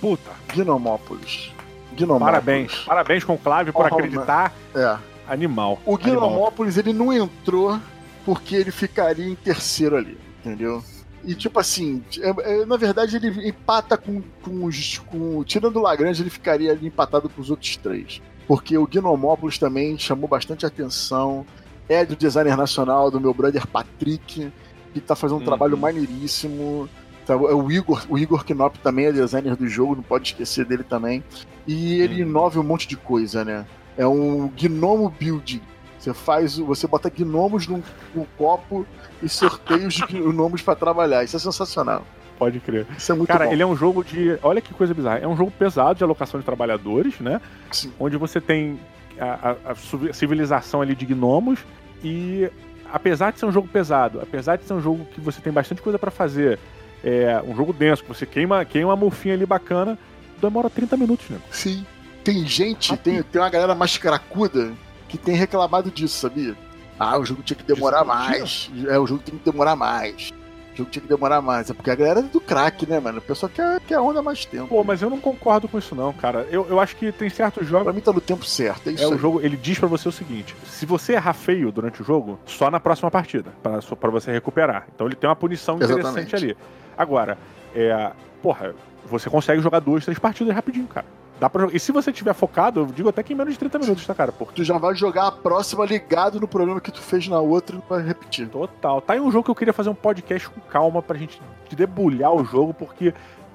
[0.00, 0.30] Puta.
[0.54, 1.52] Gnomópolis.
[1.92, 2.24] Gnomópolis.
[2.24, 2.78] Parabéns.
[2.84, 4.52] Parabéns com o Clave por honra acreditar.
[4.74, 4.96] É.
[5.28, 5.78] Animal.
[5.84, 7.78] O Gnomópolis, ele não entrou
[8.24, 10.82] porque ele ficaria em terceiro ali, entendeu?
[11.26, 14.98] E tipo assim, é, é, na verdade ele empata com, com os.
[14.98, 18.20] Com, tirando o Lagrange, ele ficaria ali empatado com os outros três.
[18.46, 21.46] Porque o Gnomópolis também chamou bastante atenção.
[21.88, 24.50] É do designer nacional, do meu brother Patrick,
[24.92, 25.46] que tá fazendo um uhum.
[25.46, 26.88] trabalho maneiríssimo.
[27.26, 30.82] Tá, o Igor, o Igor Knop também é designer do jogo, não pode esquecer dele
[30.82, 31.24] também.
[31.66, 32.28] E ele uhum.
[32.28, 33.66] inova um monte de coisa, né?
[33.96, 35.62] É um gnomo building.
[36.04, 37.82] Você faz, você bota gnomos num,
[38.14, 38.86] num copo
[39.22, 41.24] e sorteia os gnomos para trabalhar.
[41.24, 42.04] Isso é sensacional.
[42.38, 42.86] Pode crer.
[42.96, 43.52] Isso é muito Cara, bom.
[43.52, 44.38] ele é um jogo de.
[44.42, 45.18] Olha que coisa bizarra.
[45.20, 47.40] É um jogo pesado de alocação de trabalhadores, né?
[47.70, 47.90] Sim.
[47.98, 48.78] Onde você tem
[49.18, 51.60] a, a, a civilização ali de gnomos
[52.02, 52.50] e
[52.92, 55.80] apesar de ser um jogo pesado, apesar de ser um jogo que você tem bastante
[55.80, 56.58] coisa para fazer,
[57.02, 59.98] é um jogo denso, que você queima, queima uma mufinha ali bacana,
[60.40, 61.38] demora 30 minutos, né?
[61.50, 61.86] Sim.
[62.22, 64.72] Tem gente, tem, tem uma galera mais cracuda
[65.18, 66.56] que tem reclamado disso, sabia?
[66.98, 68.70] Ah, o jogo tinha que demorar mais.
[68.88, 70.32] É, o jogo tem que demorar mais.
[70.72, 71.70] O jogo tinha que demorar mais.
[71.70, 73.18] É porque a galera é do crack, né, mano?
[73.18, 74.68] O pessoal quer, quer onda mais tempo.
[74.68, 76.46] Pô, mas eu não concordo com isso, não, cara.
[76.50, 77.84] Eu, eu acho que tem certos jogos.
[77.84, 78.88] Pra mim tá no tempo certo.
[78.88, 79.14] É, isso é aí.
[79.14, 82.38] o jogo, ele diz para você o seguinte: se você errar feio durante o jogo,
[82.44, 84.86] só na próxima partida, para você recuperar.
[84.94, 86.36] Então ele tem uma punição interessante Exatamente.
[86.36, 86.56] ali.
[86.96, 87.38] Agora,
[87.74, 88.12] é.
[88.42, 88.74] Porra,
[89.06, 91.06] você consegue jogar duas, três partidas rapidinho, cara.
[91.40, 91.68] Dá pra.
[91.72, 94.14] E se você tiver focado, eu digo até que em menos de 30 minutos, tá,
[94.14, 94.30] cara?
[94.30, 94.54] Porque...
[94.54, 97.78] Tu já vai jogar a próxima ligado no problema que tu fez na outra e
[97.78, 98.48] não vai repetir.
[98.48, 99.00] Total.
[99.00, 101.40] Tá aí um jogo que eu queria fazer um podcast com calma pra gente
[101.74, 103.12] debulhar o jogo, porque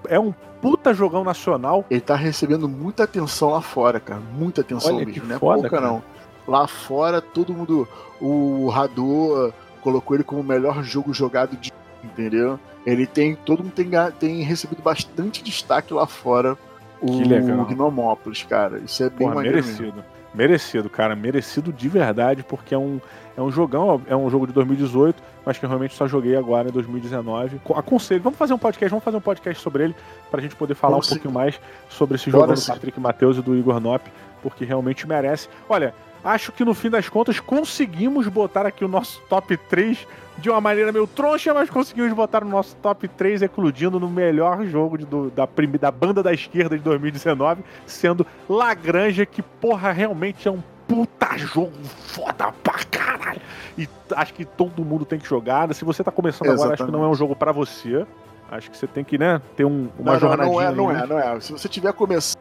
[0.07, 1.85] é um puta jogão nacional.
[1.89, 4.21] Ele tá recebendo muita atenção lá fora, cara.
[4.33, 5.25] Muita atenção Olha mesmo.
[5.25, 5.87] Não é foda, pouca, cara.
[5.87, 6.03] não.
[6.47, 7.87] Lá fora, todo mundo.
[8.19, 11.71] O Rador colocou ele como o melhor jogo jogado de.
[12.03, 12.59] Entendeu?
[12.85, 13.35] Ele tem.
[13.35, 16.57] Todo mundo tem, tem recebido bastante destaque lá fora.
[17.01, 17.65] O Que legal.
[17.65, 18.79] Gnomópolis, cara.
[18.79, 19.57] Isso é bem Porra, maneiro.
[19.57, 19.71] mesmo.
[19.81, 20.03] merecido.
[20.33, 21.15] Merecido, cara.
[21.15, 22.99] Merecido de verdade, porque é um,
[23.35, 26.69] é um jogão, é um jogo de 2018, mas que eu realmente só joguei agora
[26.69, 27.59] em 2019.
[27.63, 29.95] Co- Aconselho, vamos fazer um podcast, vamos fazer um podcast sobre ele,
[30.29, 31.15] pra gente poder falar Vamos um sim.
[31.15, 32.65] pouquinho mais sobre esse jogo do.
[32.67, 34.05] Patrick Matheus e do Igor Nop,
[34.43, 35.47] porque realmente merece.
[35.67, 35.93] Olha,
[36.23, 40.07] acho que no fim das contas conseguimos botar aqui o nosso top 3
[40.37, 44.63] de uma maneira meio troncha, mas conseguimos botar o nosso top 3 eclodindo no melhor
[44.65, 45.47] jogo de- do- da,
[45.79, 51.71] da banda da esquerda de 2019, sendo Lagrange, que porra, realmente é um puta jogo
[51.83, 53.41] foda pra caralho.
[53.77, 55.71] E acho que todo mundo tem que jogar.
[55.73, 58.05] Se você tá começando agora, acho que não é um jogo pra você.
[58.51, 60.53] Acho que você tem que, né, ter um, uma Não, não, jornadinha.
[60.53, 61.03] não é, não aí.
[61.03, 61.39] é, não é.
[61.39, 62.39] Se você tiver começando,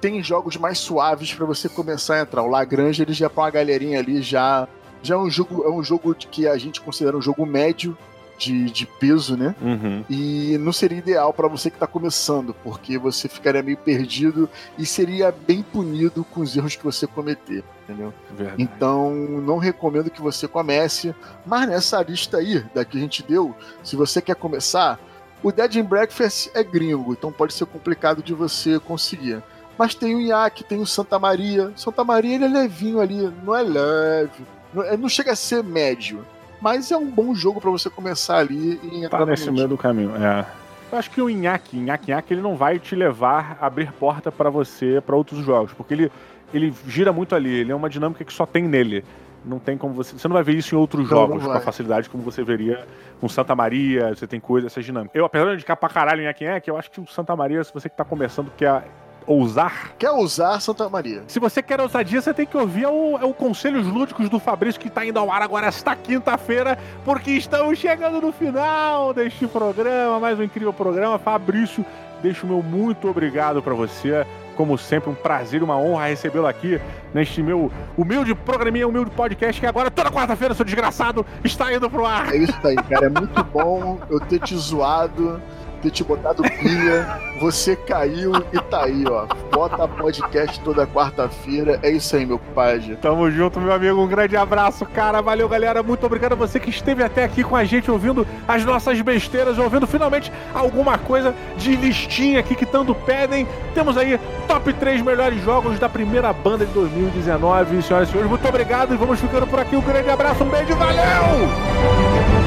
[0.00, 2.42] tem jogos mais suaves pra você começar a entrar.
[2.42, 4.66] O Lagrange ele já põe uma galerinha ali já.
[5.02, 7.96] Já é um jogo, é um jogo que a gente considera um jogo médio
[8.40, 9.54] de, de peso, né?
[9.60, 10.04] Uhum.
[10.08, 14.48] E não seria ideal pra você que tá começando, porque você ficaria meio perdido
[14.78, 18.12] e seria bem punido com os erros que você cometer, entendeu?
[18.34, 18.62] Verdade.
[18.62, 21.14] Então, não recomendo que você comece.
[21.44, 24.98] Mas nessa lista aí, da que a gente deu, se você quer começar,
[25.42, 29.42] o Dead in Breakfast é gringo, então pode ser complicado de você conseguir.
[29.78, 31.72] Mas tem o Iac, tem o Santa Maria.
[31.76, 35.62] Santa Maria ele é levinho ali, não é leve, não, é- não chega a ser
[35.64, 36.24] médio.
[36.60, 39.66] Mas é um bom jogo pra você começar ali e entrar Tá no nesse meio
[39.68, 40.44] do caminho, é.
[40.92, 44.30] Eu acho que o Inhaque, Inhaque, Inhaque, ele não vai te levar a abrir porta
[44.30, 46.12] pra você pra outros jogos, porque ele,
[46.52, 49.04] ele gira muito ali, ele é uma dinâmica que só tem nele.
[49.44, 50.16] Não tem como você.
[50.18, 52.42] Você não vai ver isso em outros Não, jogos não com a facilidade como você
[52.42, 52.84] veria
[53.20, 55.16] com Santa Maria, você tem coisa, essa dinâmica.
[55.16, 57.72] Eu, apesar de indicar pra caralho Inhaque Inhaque, eu acho que o Santa Maria, se
[57.72, 58.84] você que tá começando, quer
[59.26, 61.22] ousar, Quer usar Santa Maria?
[61.26, 64.80] se você quer ousadia, você tem que ouvir o, é o Conselhos Lúdicos do Fabrício,
[64.80, 70.18] que está indo ao ar agora esta quinta-feira, porque estamos chegando no final deste programa,
[70.18, 71.18] mais um incrível programa.
[71.18, 71.84] Fabrício,
[72.22, 74.26] deixo o meu muito obrigado para você.
[74.60, 76.78] Como sempre, um prazer e uma honra recebê-lo aqui
[77.14, 82.04] neste meu humilde programinha, humilde podcast, que agora, toda quarta-feira, seu desgraçado, está indo pro
[82.04, 82.34] ar.
[82.34, 83.06] É isso aí, cara.
[83.06, 85.40] É muito bom eu ter te zoado,
[85.80, 87.20] ter te botado pilha.
[87.40, 89.26] Você caiu e tá aí, ó.
[89.50, 91.78] Bota podcast toda quarta-feira.
[91.82, 92.96] É isso aí, meu compadre.
[92.96, 94.00] Tamo junto, meu amigo.
[94.00, 95.20] Um grande abraço, cara.
[95.20, 95.82] Valeu, galera.
[95.82, 99.58] Muito obrigado a você que esteve até aqui com a gente, ouvindo as nossas besteiras,
[99.58, 103.46] ouvindo finalmente alguma coisa de listinha aqui que tanto pedem.
[103.74, 107.82] Temos aí top 3 melhores jogos da primeira banda de 2019.
[107.82, 109.76] Senhoras e senhores, muito obrigado e vamos ficando por aqui.
[109.76, 112.39] Um grande abraço, um beijo, valeu!